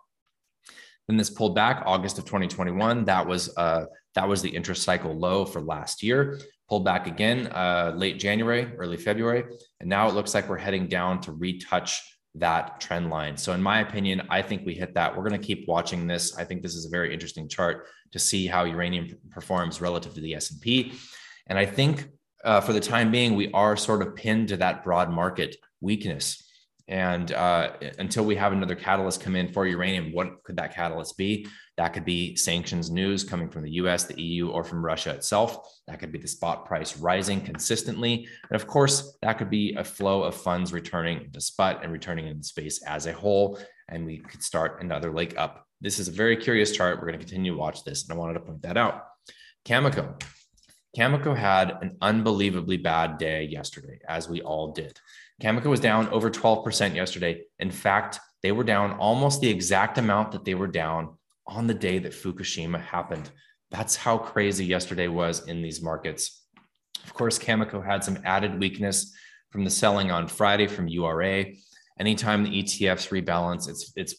Then 1.08 1.16
this 1.16 1.28
pulled 1.28 1.56
back 1.56 1.82
August 1.86 2.18
of 2.18 2.24
2021. 2.24 3.04
That 3.06 3.26
was 3.26 3.52
uh, 3.56 3.86
that 4.14 4.28
was 4.28 4.42
the 4.42 4.50
interest 4.50 4.84
cycle 4.84 5.12
low 5.18 5.44
for 5.44 5.60
last 5.60 6.00
year. 6.00 6.38
Pulled 6.68 6.84
back 6.84 7.08
again 7.08 7.48
uh, 7.48 7.94
late 7.96 8.20
January, 8.20 8.70
early 8.76 8.96
February, 8.96 9.42
and 9.80 9.88
now 9.88 10.06
it 10.06 10.14
looks 10.14 10.34
like 10.34 10.48
we're 10.48 10.56
heading 10.56 10.86
down 10.86 11.20
to 11.22 11.32
retouch 11.32 12.00
that 12.38 12.80
trend 12.80 13.10
line. 13.10 13.36
So, 13.36 13.52
in 13.52 13.62
my 13.62 13.80
opinion, 13.80 14.22
I 14.30 14.42
think 14.42 14.64
we 14.64 14.74
hit 14.74 14.94
that. 14.94 15.16
We're 15.16 15.28
going 15.28 15.40
to 15.40 15.46
keep 15.46 15.66
watching 15.68 16.06
this. 16.06 16.36
I 16.36 16.44
think 16.44 16.62
this 16.62 16.74
is 16.74 16.86
a 16.86 16.90
very 16.90 17.12
interesting 17.12 17.48
chart 17.48 17.86
to 18.12 18.18
see 18.18 18.46
how 18.46 18.64
uranium 18.64 19.08
performs 19.30 19.80
relative 19.80 20.14
to 20.14 20.20
the 20.20 20.34
S 20.34 20.50
and 20.50 20.60
P. 20.60 20.92
And 21.46 21.58
I 21.58 21.66
think 21.66 22.08
uh, 22.44 22.60
for 22.60 22.72
the 22.72 22.80
time 22.80 23.10
being, 23.10 23.34
we 23.34 23.50
are 23.52 23.76
sort 23.76 24.02
of 24.02 24.14
pinned 24.14 24.48
to 24.48 24.56
that 24.58 24.84
broad 24.84 25.10
market 25.10 25.56
weakness. 25.80 26.47
And 26.88 27.32
uh, 27.32 27.72
until 27.98 28.24
we 28.24 28.34
have 28.36 28.52
another 28.52 28.74
catalyst 28.74 29.20
come 29.20 29.36
in 29.36 29.52
for 29.52 29.66
uranium, 29.66 30.10
what 30.12 30.42
could 30.42 30.56
that 30.56 30.74
catalyst 30.74 31.18
be? 31.18 31.46
That 31.76 31.92
could 31.92 32.06
be 32.06 32.34
sanctions 32.34 32.90
news 32.90 33.24
coming 33.24 33.50
from 33.50 33.62
the 33.62 33.72
US, 33.72 34.04
the 34.04 34.20
EU, 34.20 34.48
or 34.48 34.64
from 34.64 34.84
Russia 34.84 35.10
itself. 35.10 35.80
That 35.86 36.00
could 36.00 36.12
be 36.12 36.18
the 36.18 36.26
spot 36.26 36.64
price 36.64 36.96
rising 36.96 37.42
consistently. 37.42 38.26
And 38.50 38.60
of 38.60 38.66
course, 38.66 39.18
that 39.20 39.36
could 39.36 39.50
be 39.50 39.74
a 39.74 39.84
flow 39.84 40.22
of 40.22 40.34
funds 40.34 40.72
returning 40.72 41.30
to 41.32 41.40
spot 41.42 41.84
and 41.84 41.92
returning 41.92 42.26
in 42.26 42.42
space 42.42 42.82
as 42.82 43.04
a 43.04 43.12
whole. 43.12 43.58
And 43.88 44.06
we 44.06 44.18
could 44.18 44.42
start 44.42 44.82
another 44.82 45.12
leg 45.12 45.34
up. 45.36 45.66
This 45.82 45.98
is 45.98 46.08
a 46.08 46.12
very 46.12 46.36
curious 46.36 46.74
chart. 46.74 46.96
We're 46.96 47.06
going 47.06 47.18
to 47.18 47.24
continue 47.24 47.52
to 47.52 47.58
watch 47.58 47.84
this. 47.84 48.04
And 48.04 48.12
I 48.12 48.16
wanted 48.16 48.34
to 48.34 48.40
point 48.40 48.62
that 48.62 48.78
out. 48.78 49.04
Cameco. 49.66 50.20
Cameco 50.96 51.36
had 51.36 51.78
an 51.82 51.98
unbelievably 52.00 52.78
bad 52.78 53.18
day 53.18 53.44
yesterday, 53.44 54.00
as 54.08 54.28
we 54.28 54.40
all 54.40 54.72
did. 54.72 54.98
Cameco 55.42 55.66
was 55.66 55.80
down 55.80 56.08
over 56.08 56.30
12% 56.30 56.94
yesterday. 56.94 57.42
In 57.58 57.70
fact, 57.70 58.18
they 58.42 58.52
were 58.52 58.64
down 58.64 58.92
almost 58.92 59.40
the 59.40 59.50
exact 59.50 59.98
amount 59.98 60.32
that 60.32 60.44
they 60.44 60.54
were 60.54 60.66
down 60.66 61.16
on 61.46 61.66
the 61.66 61.74
day 61.74 61.98
that 61.98 62.12
Fukushima 62.12 62.80
happened. 62.80 63.30
That's 63.70 63.96
how 63.96 64.18
crazy 64.18 64.64
yesterday 64.64 65.08
was 65.08 65.46
in 65.46 65.62
these 65.62 65.82
markets. 65.82 66.42
Of 67.04 67.14
course, 67.14 67.38
Cameco 67.38 67.84
had 67.84 68.04
some 68.04 68.18
added 68.24 68.58
weakness 68.58 69.14
from 69.50 69.64
the 69.64 69.70
selling 69.70 70.10
on 70.10 70.28
Friday 70.28 70.66
from 70.66 70.88
URA. 70.88 71.46
Anytime 71.98 72.44
the 72.44 72.62
ETFs 72.62 73.08
rebalance, 73.10 73.68
it's 73.68 73.92
it's 73.96 74.14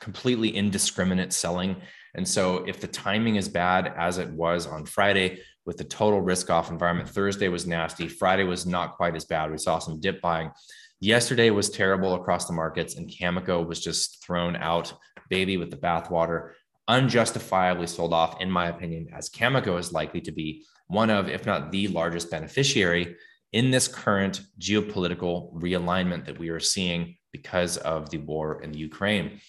completely 0.00 0.56
indiscriminate 0.56 1.32
selling. 1.32 1.76
And 2.14 2.26
so 2.26 2.64
if 2.66 2.80
the 2.80 2.88
timing 2.88 3.36
is 3.36 3.48
bad 3.48 3.92
as 3.96 4.18
it 4.18 4.30
was 4.30 4.66
on 4.66 4.86
Friday, 4.86 5.40
with 5.66 5.76
the 5.76 5.84
total 5.84 6.20
risk 6.20 6.48
off 6.48 6.70
environment. 6.70 7.10
Thursday 7.10 7.48
was 7.48 7.66
nasty. 7.66 8.08
Friday 8.08 8.44
was 8.44 8.64
not 8.64 8.96
quite 8.96 9.16
as 9.16 9.24
bad. 9.24 9.50
We 9.50 9.58
saw 9.58 9.78
some 9.78 10.00
dip 10.00 10.22
buying. 10.22 10.52
Yesterday 11.00 11.50
was 11.50 11.68
terrible 11.68 12.14
across 12.14 12.46
the 12.46 12.54
markets, 12.54 12.94
and 12.94 13.10
Cameco 13.10 13.66
was 13.66 13.80
just 13.80 14.24
thrown 14.24 14.56
out, 14.56 14.94
baby 15.28 15.56
with 15.56 15.70
the 15.70 15.76
bathwater, 15.76 16.52
unjustifiably 16.88 17.86
sold 17.86 18.14
off, 18.14 18.40
in 18.40 18.50
my 18.50 18.68
opinion, 18.68 19.08
as 19.14 19.28
Cameco 19.28 19.78
is 19.78 19.92
likely 19.92 20.20
to 20.22 20.32
be 20.32 20.64
one 20.86 21.10
of, 21.10 21.28
if 21.28 21.44
not 21.44 21.70
the 21.72 21.88
largest 21.88 22.30
beneficiary 22.30 23.16
in 23.52 23.70
this 23.70 23.88
current 23.88 24.40
geopolitical 24.60 25.52
realignment 25.54 26.26
that 26.26 26.38
we 26.38 26.48
are 26.48 26.60
seeing 26.60 27.16
because 27.32 27.76
of 27.78 28.08
the 28.10 28.18
war 28.18 28.62
in 28.62 28.72
Ukraine. 28.72 29.40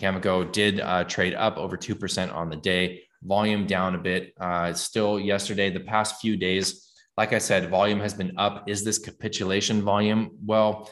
Cameco 0.00 0.50
did 0.50 0.80
uh, 0.80 1.04
trade 1.04 1.34
up 1.34 1.56
over 1.56 1.76
2% 1.76 2.34
on 2.34 2.50
the 2.50 2.56
day 2.56 3.02
volume 3.22 3.66
down 3.66 3.94
a 3.94 3.98
bit. 3.98 4.32
Uh, 4.40 4.72
still 4.72 5.18
yesterday, 5.18 5.70
the 5.70 5.80
past 5.80 6.20
few 6.20 6.36
days, 6.36 6.92
like 7.16 7.32
I 7.32 7.38
said, 7.38 7.70
volume 7.70 8.00
has 8.00 8.14
been 8.14 8.38
up. 8.38 8.68
Is 8.68 8.84
this 8.84 8.98
capitulation 8.98 9.82
volume? 9.82 10.30
Well, 10.44 10.90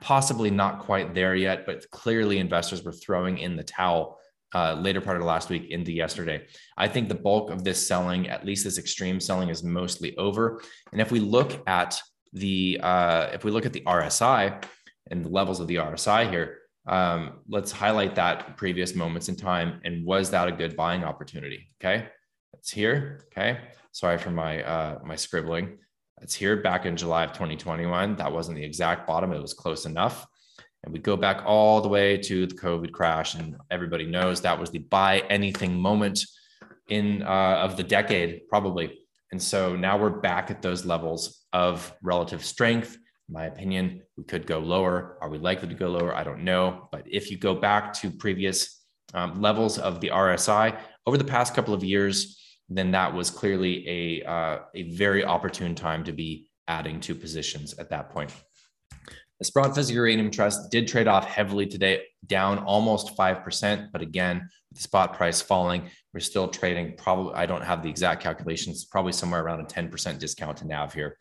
possibly 0.00 0.50
not 0.50 0.80
quite 0.80 1.14
there 1.14 1.34
yet, 1.34 1.66
but 1.66 1.90
clearly 1.90 2.38
investors 2.38 2.82
were 2.82 2.92
throwing 2.92 3.38
in 3.38 3.56
the 3.56 3.64
towel 3.64 4.18
uh, 4.54 4.74
later 4.74 5.00
part 5.00 5.16
of 5.16 5.24
last 5.24 5.48
week 5.48 5.70
into 5.70 5.92
yesterday. 5.92 6.46
I 6.76 6.88
think 6.88 7.08
the 7.08 7.14
bulk 7.14 7.50
of 7.50 7.64
this 7.64 7.86
selling, 7.86 8.28
at 8.28 8.44
least 8.44 8.64
this 8.64 8.78
extreme 8.78 9.20
selling, 9.20 9.48
is 9.48 9.62
mostly 9.62 10.16
over. 10.16 10.62
And 10.92 11.00
if 11.00 11.10
we 11.10 11.20
look 11.20 11.62
at 11.66 12.00
the 12.32 12.78
uh, 12.82 13.30
if 13.32 13.44
we 13.44 13.50
look 13.50 13.66
at 13.66 13.72
the 13.72 13.82
RSI 13.82 14.62
and 15.10 15.24
the 15.24 15.28
levels 15.28 15.60
of 15.60 15.66
the 15.66 15.76
RSI 15.76 16.30
here, 16.30 16.58
um, 16.86 17.40
let's 17.48 17.72
highlight 17.72 18.14
that 18.14 18.56
previous 18.56 18.94
moments 18.94 19.28
in 19.28 19.36
time 19.36 19.80
and 19.84 20.04
was 20.04 20.30
that 20.30 20.48
a 20.48 20.52
good 20.52 20.76
buying 20.76 21.04
opportunity? 21.04 21.66
Okay 21.82 22.08
it's 22.66 22.72
here 22.72 23.20
okay? 23.26 23.58
Sorry 23.92 24.18
for 24.18 24.30
my 24.30 24.62
uh, 24.62 24.98
my 25.04 25.16
scribbling. 25.16 25.78
It's 26.20 26.34
here 26.34 26.56
back 26.56 26.86
in 26.86 26.96
july 26.96 27.24
of 27.24 27.32
2021 27.32 28.16
that 28.16 28.32
wasn't 28.32 28.56
the 28.56 28.64
exact 28.64 29.06
bottom 29.06 29.32
it 29.32 29.40
was 29.40 29.54
close 29.54 29.86
enough. 29.86 30.26
And 30.82 30.92
we 30.92 30.98
go 30.98 31.16
back 31.16 31.42
all 31.46 31.80
the 31.80 31.88
way 31.88 32.16
to 32.18 32.46
the 32.46 32.54
covid 32.54 32.92
crash 32.92 33.34
and 33.34 33.56
everybody 33.70 34.06
knows 34.06 34.40
that 34.40 34.58
was 34.58 34.70
the 34.70 34.78
buy 34.78 35.20
anything 35.30 35.78
moment 35.78 36.24
in 36.88 37.22
uh, 37.22 37.60
of 37.62 37.76
the 37.76 37.82
decade 37.82 38.48
probably. 38.48 38.98
And 39.32 39.42
so 39.42 39.76
now 39.76 39.96
we're 39.98 40.10
back 40.10 40.50
at 40.50 40.62
those 40.62 40.84
levels 40.84 41.44
of 41.52 41.92
relative 42.02 42.44
strength 42.44 42.98
my 43.28 43.46
opinion, 43.46 44.02
we 44.16 44.24
could 44.24 44.46
go 44.46 44.58
lower. 44.58 45.18
Are 45.20 45.28
we 45.28 45.38
likely 45.38 45.68
to 45.68 45.74
go 45.74 45.88
lower? 45.88 46.14
I 46.14 46.24
don't 46.24 46.44
know. 46.44 46.88
But 46.92 47.04
if 47.06 47.30
you 47.30 47.38
go 47.38 47.54
back 47.54 47.92
to 47.94 48.10
previous 48.10 48.84
um, 49.14 49.40
levels 49.40 49.78
of 49.78 50.00
the 50.00 50.08
RSI 50.08 50.78
over 51.06 51.18
the 51.18 51.24
past 51.24 51.54
couple 51.54 51.74
of 51.74 51.82
years, 51.82 52.40
then 52.68 52.90
that 52.92 53.12
was 53.12 53.30
clearly 53.30 53.88
a, 53.88 54.28
uh, 54.28 54.58
a 54.74 54.90
very 54.90 55.24
opportune 55.24 55.74
time 55.74 56.04
to 56.04 56.12
be 56.12 56.48
adding 56.68 57.00
to 57.00 57.14
positions 57.14 57.74
at 57.78 57.90
that 57.90 58.10
point. 58.10 58.32
The 59.38 59.44
Sprott 59.44 59.74
Physical 59.74 59.96
Uranium 59.96 60.30
Trust 60.30 60.70
did 60.70 60.88
trade 60.88 61.06
off 61.06 61.26
heavily 61.26 61.66
today, 61.66 62.02
down 62.26 62.58
almost 62.58 63.16
5%. 63.16 63.92
But 63.92 64.00
again, 64.00 64.48
with 64.70 64.78
the 64.78 64.82
spot 64.82 65.14
price 65.14 65.42
falling, 65.42 65.90
we're 66.14 66.20
still 66.20 66.48
trading 66.48 66.96
probably, 66.96 67.34
I 67.34 67.44
don't 67.44 67.62
have 67.62 67.82
the 67.82 67.90
exact 67.90 68.22
calculations, 68.22 68.86
probably 68.86 69.12
somewhere 69.12 69.42
around 69.42 69.60
a 69.60 69.64
10% 69.64 70.18
discount 70.18 70.56
to 70.58 70.66
NAV 70.66 70.94
here 70.94 71.18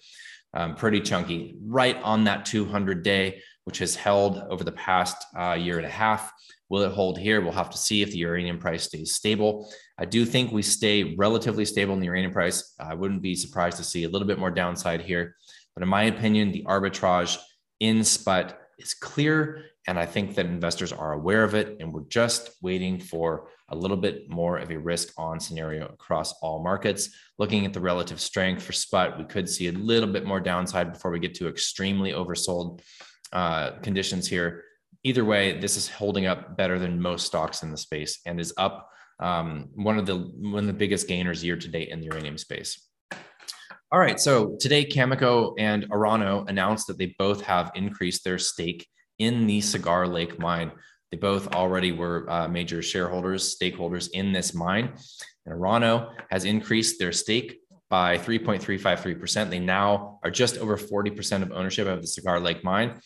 um, 0.56 0.76
pretty 0.76 1.02
chunky, 1.02 1.58
right 1.62 2.02
on 2.02 2.24
that 2.24 2.46
200 2.46 3.04
day, 3.04 3.42
which 3.66 3.80
has 3.80 3.96
held 3.96 4.38
over 4.50 4.64
the 4.64 4.72
past 4.72 5.18
uh, 5.38 5.54
year 5.54 5.78
and 5.78 5.86
a 5.86 5.90
half. 5.90 6.32
Will 6.70 6.82
it 6.82 6.94
hold 6.94 7.20
here? 7.20 7.42
We'll 7.42 7.52
have 7.52 7.70
to 7.70 7.78
see 7.78 8.02
if 8.02 8.12
the 8.12 8.18
uranium 8.18 8.58
price 8.58 8.86
stays 8.86 9.14
stable. 9.14 9.70
I 10.00 10.06
do 10.06 10.26
think 10.26 10.52
we 10.52 10.62
stay 10.62 11.16
relatively 11.16 11.66
stable 11.66 11.94
in 11.94 12.00
the 12.00 12.08
uranium 12.08 12.32
price. 12.32 12.74
I 12.80 12.96
wouldn't 12.96 13.22
be 13.22 13.36
surprised 13.36 13.78
to 13.78 13.84
see 13.84 14.04
a 14.04 14.10
little 14.10 14.28
bit 14.28 14.40
more 14.40 14.50
downside 14.50 15.02
here. 15.02 15.36
But 15.76 15.84
in 15.84 15.90
my 15.90 16.04
opinion, 16.04 16.52
the 16.52 16.64
arbitrage 16.64 17.38
in 17.80 18.04
SPUT 18.04 18.58
is 18.80 18.94
clear. 18.94 19.66
And 19.88 20.00
I 20.00 20.06
think 20.06 20.36
that 20.36 20.48
investors 20.48 20.92
are 20.92 21.14
aware 21.14 21.44
of 21.44 21.54
it. 21.54 21.78
And 21.80 21.94
we're 21.94 22.08
just 22.10 22.50
waiting 22.62 23.00
for 23.00 23.50
a 23.70 23.76
little 23.76 23.98
bit 23.98 24.30
more 24.30 24.58
of 24.58 24.70
a 24.70 24.78
risk 24.78 25.14
on 25.18 25.40
scenario 25.40 25.86
across 25.86 26.34
all 26.42 26.64
markets. 26.64 27.10
Looking 27.40 27.66
at 27.66 27.74
the 27.74 27.80
relative 27.80 28.22
strength 28.22 28.62
for 28.62 28.74
SPUT, 28.74 29.18
we 29.18 29.26
could 29.26 29.50
see 29.50 29.68
a 29.68 29.72
little 29.72 30.12
bit 30.12 30.26
more 30.26 30.40
downside 30.40 30.94
before 30.94 31.12
we 31.12 31.20
get 31.20 31.34
to 31.36 31.48
extremely 31.48 32.12
oversold 32.12 32.82
uh, 33.34 33.72
conditions 33.82 34.28
here. 34.28 34.64
Either 35.04 35.26
way, 35.26 35.60
this 35.60 35.78
is 35.78 35.88
holding 35.88 36.26
up 36.26 36.58
better 36.58 36.80
than 36.80 37.02
most 37.02 37.26
stocks 37.26 37.64
in 37.64 37.72
the 37.72 37.78
space 37.78 38.20
and 38.26 38.40
is 38.40 38.54
up 38.58 38.90
um, 39.20 39.70
one 39.76 39.98
of 39.98 40.06
the 40.06 40.16
one 40.16 40.64
of 40.64 40.68
the 40.68 40.74
biggest 40.74 41.08
gainers 41.08 41.44
year 41.44 41.56
to 41.56 41.68
date 41.68 41.90
in 41.90 42.00
the 42.00 42.08
uranium 42.08 42.38
space. 42.38 42.88
All 43.92 44.00
right, 44.00 44.20
so 44.20 44.58
today 44.60 44.84
Cameco 44.84 45.54
and 45.58 45.90
Orano 45.90 46.50
announced 46.50 46.88
that 46.88 46.98
they 46.98 47.16
both 47.18 47.42
have 47.42 47.72
increased 47.76 48.24
their 48.24 48.38
stake 48.38 48.88
in 49.20 49.48
the 49.48 49.62
Cigar 49.62 50.08
Lake 50.08 50.38
mine. 50.40 50.72
They 51.16 51.20
both 51.20 51.56
already 51.56 51.94
were 51.94 52.30
uh, 52.30 52.50
major 52.50 52.82
shareholders, 52.82 53.56
stakeholders 53.58 54.10
in 54.12 54.34
this 54.34 54.54
mine. 54.54 54.96
And 55.46 55.58
Orano 55.58 56.12
has 56.30 56.44
increased 56.44 57.00
their 57.00 57.14
stake 57.14 57.62
by 57.90 58.18
3.353%. 58.18 59.50
They 59.50 59.60
now 59.60 60.20
are 60.26 60.30
just 60.30 60.58
over 60.58 60.76
40% 60.76 61.42
of 61.42 61.54
ownership 61.54 61.88
of 61.88 62.02
the 62.02 62.08
Cigar 62.08 62.42
Lake 62.42 62.66
mine. 62.66 63.00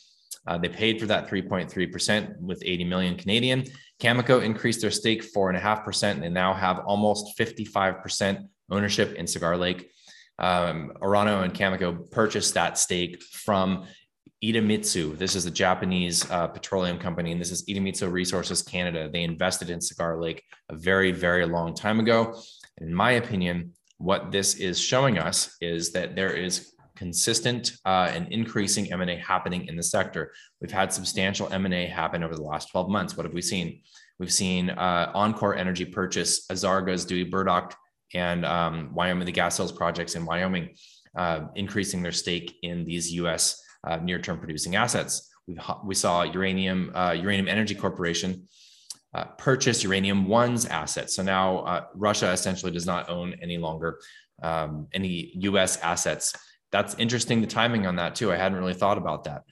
Uh, 0.47 0.57
they 0.57 0.69
paid 0.69 0.99
for 0.99 1.05
that 1.05 1.29
3.3% 1.29 2.39
with 2.39 2.63
80 2.65 2.83
million 2.85 3.15
Canadian. 3.15 3.65
Cameco 4.01 4.41
increased 4.41 4.81
their 4.81 4.89
stake 4.89 5.23
4.5%. 5.31 6.11
And 6.11 6.23
they 6.23 6.29
now 6.29 6.55
have 6.55 6.79
almost 6.87 7.37
55% 7.37 8.47
ownership 8.71 9.13
in 9.13 9.27
Cigar 9.27 9.55
Lake. 9.55 9.91
Um, 10.39 10.93
Orano 10.99 11.43
and 11.43 11.53
Cameco 11.53 12.09
purchased 12.09 12.55
that 12.55 12.79
stake 12.79 13.21
from 13.21 13.85
Idemitsu. 14.43 15.17
This 15.17 15.35
is 15.35 15.45
a 15.45 15.51
Japanese 15.51 16.29
uh, 16.31 16.47
petroleum 16.47 16.97
company, 16.97 17.33
and 17.33 17.41
this 17.41 17.51
is 17.51 17.65
Idemitsu 17.65 18.09
Resources 18.09 18.61
Canada. 18.61 19.09
They 19.11 19.23
invested 19.23 19.69
in 19.69 19.81
Cigar 19.81 20.19
Lake 20.19 20.43
a 20.69 20.75
very, 20.77 21.11
very 21.11 21.45
long 21.45 21.73
time 21.73 21.99
ago. 21.99 22.39
In 22.77 22.93
my 22.93 23.11
opinion, 23.11 23.73
what 23.97 24.31
this 24.31 24.55
is 24.55 24.79
showing 24.79 25.17
us 25.17 25.57
is 25.59 25.91
that 25.91 26.15
there 26.15 26.31
is 26.31 26.73
consistent 26.95 27.73
uh, 27.85 28.11
and 28.13 28.31
increasing 28.31 28.91
M&A 28.93 29.17
happening 29.17 29.67
in 29.67 29.75
the 29.75 29.83
sector. 29.83 30.31
We've 30.61 30.71
had 30.71 30.93
substantial 30.93 31.51
M&A 31.51 31.87
happen 31.87 32.23
over 32.23 32.35
the 32.35 32.41
last 32.41 32.71
12 32.71 32.89
months. 32.89 33.17
What 33.17 33.25
have 33.25 33.33
we 33.33 33.41
seen? 33.41 33.81
We've 34.19 34.31
seen 34.31 34.69
uh, 34.69 35.11
enCore 35.13 35.57
Energy 35.57 35.85
purchase 35.85 36.45
Azarga's 36.47 37.03
Dewey 37.03 37.25
Burdock 37.25 37.75
and 38.13 38.45
um, 38.45 38.93
Wyoming, 38.93 39.25
the 39.25 39.33
Gas 39.33 39.57
Hills 39.57 39.73
projects 39.73 40.15
in 40.15 40.25
Wyoming, 40.25 40.75
uh, 41.17 41.41
increasing 41.55 42.01
their 42.01 42.13
stake 42.13 42.57
in 42.63 42.85
these 42.85 43.11
U.S 43.13 43.61
uh, 43.83 43.97
near-term 43.97 44.39
producing 44.39 44.75
assets. 44.75 45.29
we 45.47 45.57
we 45.85 45.95
saw 45.95 46.23
Uranium 46.23 46.91
uh, 46.95 47.11
Uranium 47.11 47.47
Energy 47.47 47.75
Corporation 47.75 48.47
uh, 49.13 49.25
purchase 49.37 49.83
Uranium 49.83 50.27
One's 50.27 50.65
assets. 50.65 51.15
So 51.15 51.23
now 51.23 51.59
uh, 51.59 51.85
Russia 51.95 52.31
essentially 52.31 52.71
does 52.71 52.85
not 52.85 53.09
own 53.09 53.35
any 53.41 53.57
longer 53.57 53.99
um, 54.41 54.87
any 54.93 55.31
U.S. 55.35 55.77
assets. 55.77 56.35
that's 56.71 56.93
interesting. 56.95 57.41
The 57.41 57.47
timing 57.47 57.87
on 57.87 57.95
that 57.95 58.15
too. 58.15 58.31
I 58.31 58.37
hadn't 58.37 58.57
really 58.57 58.73
thought 58.73 58.97
about 58.97 59.23
that. 59.23 59.43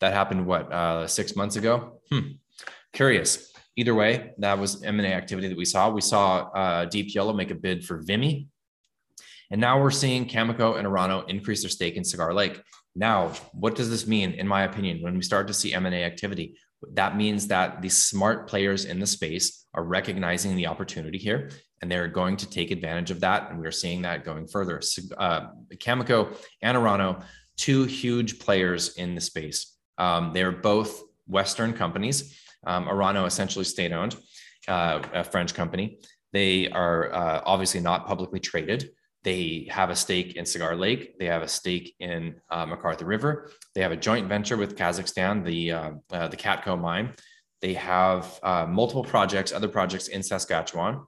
That 0.00 0.12
happened 0.12 0.46
what 0.46 0.72
uh, 0.72 1.06
six 1.06 1.36
months 1.36 1.56
ago. 1.56 2.00
Hmm. 2.10 2.32
Curious. 2.92 3.52
Either 3.76 3.94
way, 3.94 4.32
that 4.38 4.58
was 4.58 4.82
M&A 4.82 5.12
activity 5.14 5.48
that 5.48 5.56
we 5.56 5.64
saw. 5.64 5.88
We 5.90 6.02
saw 6.02 6.50
uh, 6.50 6.84
Deep 6.86 7.14
Yellow 7.14 7.32
make 7.32 7.50
a 7.50 7.54
bid 7.54 7.84
for 7.84 8.02
Vimy, 8.02 8.48
and 9.50 9.60
now 9.60 9.80
we're 9.80 9.90
seeing 9.90 10.26
Cameco 10.26 10.78
and 10.78 10.86
Orano 10.86 11.28
increase 11.28 11.62
their 11.62 11.70
stake 11.70 11.96
in 11.96 12.04
Cigar 12.04 12.34
Lake. 12.34 12.60
Now, 12.94 13.32
what 13.52 13.74
does 13.74 13.90
this 13.90 14.06
mean, 14.06 14.32
in 14.32 14.46
my 14.46 14.64
opinion, 14.64 15.02
when 15.02 15.14
we 15.14 15.22
start 15.22 15.46
to 15.48 15.54
see 15.54 15.72
M&A 15.72 16.04
activity? 16.04 16.58
That 16.92 17.16
means 17.16 17.46
that 17.48 17.80
the 17.80 17.88
smart 17.88 18.48
players 18.48 18.84
in 18.84 18.98
the 18.98 19.06
space 19.06 19.66
are 19.72 19.84
recognizing 19.84 20.56
the 20.56 20.66
opportunity 20.66 21.18
here 21.18 21.50
and 21.80 21.90
they're 21.90 22.08
going 22.08 22.36
to 22.36 22.48
take 22.48 22.70
advantage 22.70 23.10
of 23.10 23.20
that. 23.20 23.50
And 23.50 23.58
we're 23.58 23.72
seeing 23.72 24.02
that 24.02 24.24
going 24.24 24.46
further. 24.46 24.80
Uh, 25.16 25.48
Cameco 25.74 26.36
and 26.62 26.78
Orano, 26.78 27.24
two 27.56 27.84
huge 27.84 28.38
players 28.38 28.96
in 28.96 29.14
the 29.14 29.20
space. 29.20 29.76
Um, 29.98 30.32
they're 30.32 30.52
both 30.52 31.02
Western 31.26 31.72
companies. 31.72 32.38
Um, 32.64 32.86
Orano 32.86 33.26
essentially 33.26 33.64
state 33.64 33.92
owned, 33.92 34.16
uh, 34.68 35.02
a 35.12 35.24
French 35.24 35.54
company. 35.54 35.98
They 36.32 36.68
are 36.70 37.12
uh, 37.12 37.42
obviously 37.44 37.80
not 37.80 38.06
publicly 38.06 38.38
traded. 38.38 38.90
They 39.24 39.68
have 39.70 39.90
a 39.90 39.96
stake 39.96 40.34
in 40.36 40.44
Cigar 40.44 40.74
Lake. 40.74 41.18
They 41.18 41.26
have 41.26 41.42
a 41.42 41.48
stake 41.48 41.94
in 42.00 42.40
uh, 42.50 42.66
McArthur 42.66 43.06
River. 43.06 43.50
They 43.74 43.80
have 43.80 43.92
a 43.92 43.96
joint 43.96 44.28
venture 44.28 44.56
with 44.56 44.76
Kazakhstan, 44.76 45.44
the 45.44 45.72
uh, 45.72 45.90
uh, 46.12 46.28
the 46.28 46.36
Katco 46.36 46.80
mine. 46.80 47.14
They 47.60 47.74
have 47.74 48.40
uh, 48.42 48.66
multiple 48.66 49.04
projects, 49.04 49.52
other 49.52 49.68
projects 49.68 50.08
in 50.08 50.22
Saskatchewan. 50.22 51.02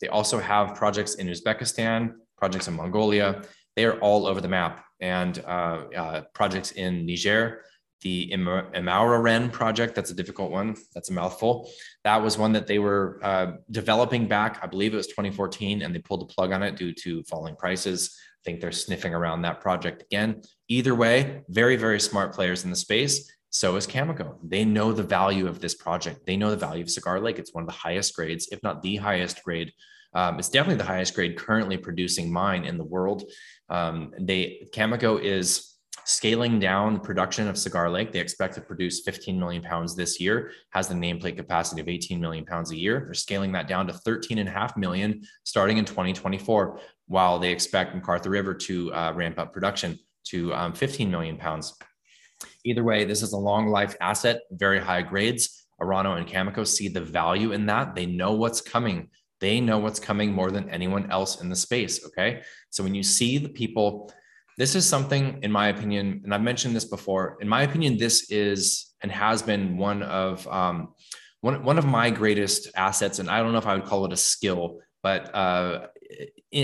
They 0.00 0.08
also 0.08 0.38
have 0.38 0.74
projects 0.74 1.14
in 1.14 1.26
Uzbekistan, 1.26 2.12
projects 2.36 2.68
in 2.68 2.74
Mongolia. 2.74 3.42
They 3.74 3.86
are 3.86 3.98
all 4.00 4.26
over 4.26 4.40
the 4.40 4.48
map, 4.48 4.84
and 5.00 5.38
uh, 5.46 5.84
uh, 5.96 6.22
projects 6.34 6.72
in 6.72 7.06
Niger. 7.06 7.62
The 8.02 8.30
Imouraren 8.32 9.50
project, 9.50 9.94
that's 9.94 10.10
a 10.10 10.14
difficult 10.14 10.50
one. 10.50 10.76
That's 10.94 11.10
a 11.10 11.12
mouthful. 11.12 11.70
That 12.04 12.22
was 12.22 12.38
one 12.38 12.52
that 12.52 12.66
they 12.66 12.78
were 12.78 13.18
uh, 13.22 13.52
developing 13.70 14.28
back, 14.28 14.60
I 14.62 14.66
believe 14.66 14.94
it 14.94 14.96
was 14.96 15.08
2014, 15.08 15.82
and 15.82 15.94
they 15.94 15.98
pulled 15.98 16.20
the 16.20 16.32
plug 16.32 16.52
on 16.52 16.62
it 16.62 16.76
due 16.76 16.92
to 16.92 17.22
falling 17.24 17.56
prices. 17.56 18.16
I 18.16 18.42
think 18.44 18.60
they're 18.60 18.72
sniffing 18.72 19.14
around 19.14 19.42
that 19.42 19.60
project 19.60 20.02
again. 20.02 20.42
Either 20.68 20.94
way, 20.94 21.42
very, 21.48 21.76
very 21.76 21.98
smart 21.98 22.32
players 22.32 22.64
in 22.64 22.70
the 22.70 22.76
space. 22.76 23.30
So 23.50 23.76
is 23.76 23.86
Cameco. 23.86 24.36
They 24.42 24.64
know 24.64 24.92
the 24.92 25.02
value 25.02 25.46
of 25.46 25.60
this 25.60 25.74
project. 25.74 26.26
They 26.26 26.36
know 26.36 26.50
the 26.50 26.56
value 26.56 26.82
of 26.82 26.90
Cigar 26.90 27.18
Lake. 27.20 27.38
It's 27.38 27.54
one 27.54 27.62
of 27.62 27.68
the 27.68 27.74
highest 27.74 28.14
grades, 28.14 28.48
if 28.52 28.62
not 28.62 28.82
the 28.82 28.96
highest 28.96 29.42
grade. 29.42 29.72
Um, 30.14 30.38
it's 30.38 30.48
definitely 30.48 30.78
the 30.78 30.84
highest 30.84 31.14
grade 31.14 31.36
currently 31.36 31.76
producing 31.76 32.32
mine 32.32 32.64
in 32.64 32.78
the 32.78 32.84
world. 32.84 33.30
Um, 33.68 34.12
they 34.18 34.68
Cameco 34.74 35.20
is 35.20 35.74
scaling 36.08 36.58
down 36.58 36.94
the 36.94 37.00
production 37.00 37.46
of 37.48 37.58
Cigar 37.58 37.90
Lake. 37.90 38.12
They 38.12 38.18
expect 38.18 38.54
to 38.54 38.62
produce 38.62 39.02
15 39.02 39.38
million 39.38 39.62
pounds 39.62 39.94
this 39.94 40.18
year, 40.18 40.52
has 40.70 40.88
the 40.88 40.94
nameplate 40.94 41.36
capacity 41.36 41.82
of 41.82 41.88
18 41.88 42.18
million 42.18 42.46
pounds 42.46 42.70
a 42.70 42.76
year. 42.76 43.02
They're 43.04 43.14
scaling 43.14 43.52
that 43.52 43.68
down 43.68 43.86
to 43.88 43.92
13 43.92 44.38
and 44.38 44.48
a 44.48 44.52
half 44.52 44.74
million 44.74 45.22
starting 45.44 45.76
in 45.76 45.84
2024, 45.84 46.80
while 47.08 47.38
they 47.38 47.52
expect 47.52 47.94
McArthur 47.94 48.30
River 48.30 48.54
to 48.54 48.92
uh, 48.94 49.12
ramp 49.14 49.38
up 49.38 49.52
production 49.52 49.98
to 50.28 50.54
um, 50.54 50.72
15 50.72 51.10
million 51.10 51.36
pounds. 51.36 51.76
Either 52.64 52.84
way, 52.84 53.04
this 53.04 53.22
is 53.22 53.34
a 53.34 53.38
long 53.38 53.68
life 53.68 53.94
asset, 54.00 54.40
very 54.52 54.80
high 54.80 55.02
grades. 55.02 55.66
Orano 55.78 56.16
and 56.16 56.26
Cameco 56.26 56.66
see 56.66 56.88
the 56.88 57.02
value 57.02 57.52
in 57.52 57.66
that. 57.66 57.94
They 57.94 58.06
know 58.06 58.32
what's 58.32 58.62
coming. 58.62 59.10
They 59.40 59.60
know 59.60 59.78
what's 59.78 60.00
coming 60.00 60.32
more 60.32 60.50
than 60.50 60.70
anyone 60.70 61.10
else 61.10 61.42
in 61.42 61.50
the 61.50 61.56
space. 61.56 62.04
Okay. 62.06 62.40
So 62.70 62.82
when 62.82 62.94
you 62.94 63.02
see 63.02 63.36
the 63.38 63.48
people, 63.50 64.10
this 64.58 64.74
is 64.74 64.86
something, 64.86 65.38
in 65.42 65.52
my 65.52 65.68
opinion, 65.68 66.20
and 66.24 66.34
I've 66.34 66.42
mentioned 66.42 66.74
this 66.74 66.84
before. 66.84 67.38
In 67.40 67.48
my 67.48 67.62
opinion, 67.62 67.96
this 67.96 68.28
is 68.30 68.92
and 69.00 69.12
has 69.12 69.40
been 69.40 69.78
one 69.78 70.02
of 70.02 70.46
um, 70.48 70.94
one, 71.40 71.62
one 71.62 71.78
of 71.78 71.86
my 71.86 72.10
greatest 72.10 72.68
assets. 72.74 73.20
And 73.20 73.30
I 73.30 73.40
don't 73.40 73.52
know 73.52 73.58
if 73.58 73.68
I 73.68 73.74
would 73.74 73.84
call 73.84 74.04
it 74.04 74.12
a 74.12 74.16
skill, 74.16 74.80
but 75.00 75.32
uh, 75.32 75.86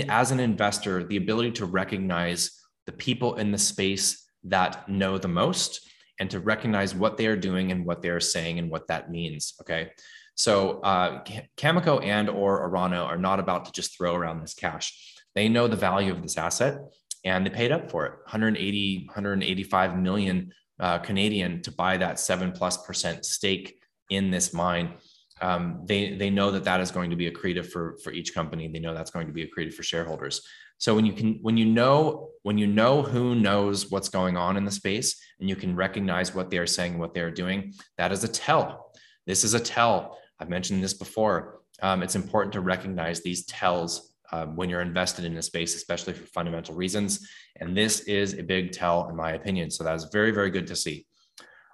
as 0.09 0.31
an 0.31 0.41
investor, 0.41 1.05
the 1.05 1.15
ability 1.15 1.51
to 1.53 1.65
recognize 1.65 2.61
the 2.85 2.91
people 2.91 3.35
in 3.35 3.51
the 3.51 3.57
space 3.57 4.29
that 4.43 4.89
know 4.89 5.17
the 5.17 5.29
most 5.29 5.89
and 6.19 6.29
to 6.31 6.41
recognize 6.41 6.93
what 6.93 7.15
they 7.15 7.27
are 7.27 7.37
doing 7.37 7.71
and 7.71 7.85
what 7.85 8.01
they 8.01 8.09
are 8.09 8.19
saying 8.19 8.59
and 8.59 8.69
what 8.69 8.87
that 8.87 9.09
means. 9.09 9.53
Okay. 9.61 9.91
So 10.35 10.81
uh, 10.81 11.23
and 11.63 12.29
or 12.29 12.69
Orano 12.69 13.05
are 13.05 13.17
not 13.17 13.39
about 13.39 13.65
to 13.65 13.71
just 13.71 13.95
throw 13.95 14.15
around 14.15 14.41
this 14.41 14.53
cash. 14.53 15.15
They 15.33 15.47
know 15.47 15.67
the 15.69 15.77
value 15.77 16.11
of 16.11 16.21
this 16.21 16.37
asset 16.37 16.79
and 17.25 17.45
they 17.45 17.49
paid 17.49 17.71
up 17.71 17.89
for 17.91 18.05
it 18.05 18.11
180, 18.23 19.05
185 19.07 19.97
million 19.97 20.53
uh, 20.79 20.99
Canadian 20.99 21.61
to 21.63 21.71
buy 21.71 21.97
that 21.97 22.19
seven 22.19 22.51
plus 22.51 22.77
percent 22.85 23.25
stake 23.25 23.81
in 24.09 24.31
this 24.31 24.53
mine. 24.53 24.93
Um, 25.41 25.81
they 25.85 26.15
they 26.15 26.29
know 26.29 26.51
that 26.51 26.63
that 26.63 26.79
is 26.79 26.91
going 26.91 27.09
to 27.09 27.15
be 27.15 27.29
accretive 27.29 27.67
for 27.67 27.97
for 28.03 28.11
each 28.11 28.33
company. 28.33 28.67
They 28.67 28.79
know 28.79 28.93
that's 28.93 29.11
going 29.11 29.27
to 29.27 29.33
be 29.33 29.45
accretive 29.45 29.73
for 29.73 29.83
shareholders. 29.83 30.41
So 30.77 30.93
when 30.93 31.05
you 31.05 31.13
can 31.13 31.39
when 31.41 31.57
you 31.57 31.65
know 31.65 32.29
when 32.43 32.57
you 32.57 32.67
know 32.67 33.01
who 33.01 33.35
knows 33.35 33.89
what's 33.91 34.09
going 34.09 34.37
on 34.37 34.57
in 34.57 34.65
the 34.65 34.71
space 34.71 35.19
and 35.39 35.49
you 35.49 35.55
can 35.55 35.75
recognize 35.75 36.35
what 36.35 36.49
they 36.49 36.57
are 36.57 36.67
saying, 36.67 36.97
what 36.97 37.13
they 37.13 37.21
are 37.21 37.31
doing, 37.31 37.73
that 37.97 38.11
is 38.11 38.23
a 38.23 38.27
tell. 38.27 38.91
This 39.25 39.43
is 39.43 39.53
a 39.53 39.59
tell. 39.59 40.17
I've 40.39 40.49
mentioned 40.49 40.83
this 40.83 40.93
before. 40.93 41.61
Um, 41.81 42.03
it's 42.03 42.15
important 42.15 42.53
to 42.53 42.61
recognize 42.61 43.21
these 43.21 43.45
tells 43.45 44.14
uh, 44.31 44.45
when 44.45 44.69
you're 44.69 44.81
invested 44.81 45.25
in 45.25 45.37
a 45.37 45.41
space, 45.41 45.75
especially 45.75 46.13
for 46.13 46.25
fundamental 46.27 46.75
reasons. 46.75 47.27
And 47.57 47.75
this 47.75 48.01
is 48.01 48.33
a 48.33 48.43
big 48.43 48.71
tell, 48.71 49.09
in 49.09 49.15
my 49.15 49.33
opinion. 49.33 49.71
So 49.71 49.83
that 49.83 49.95
is 49.95 50.05
very, 50.11 50.31
very 50.31 50.49
good 50.49 50.67
to 50.67 50.75
see. 50.75 51.05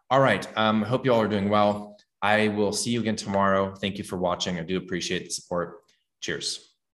All 0.10 0.20
right. 0.20 0.48
Um, 0.58 0.82
hope 0.82 1.06
you 1.06 1.14
all 1.14 1.22
are 1.22 1.28
doing 1.28 1.50
well. 1.50 1.98
I 2.22 2.50
will 2.50 2.74
see 2.74 2.92
you 2.92 3.00
again 3.00 3.16
tomorrow. 3.16 3.74
Thank 3.74 3.98
you 3.98 4.04
for 4.04 4.18
watching. 4.18 4.60
I 4.60 4.64
do 4.64 4.78
appreciate 4.78 5.24
the 5.24 5.32
support. 5.32 5.80
Cheers. 6.20 6.71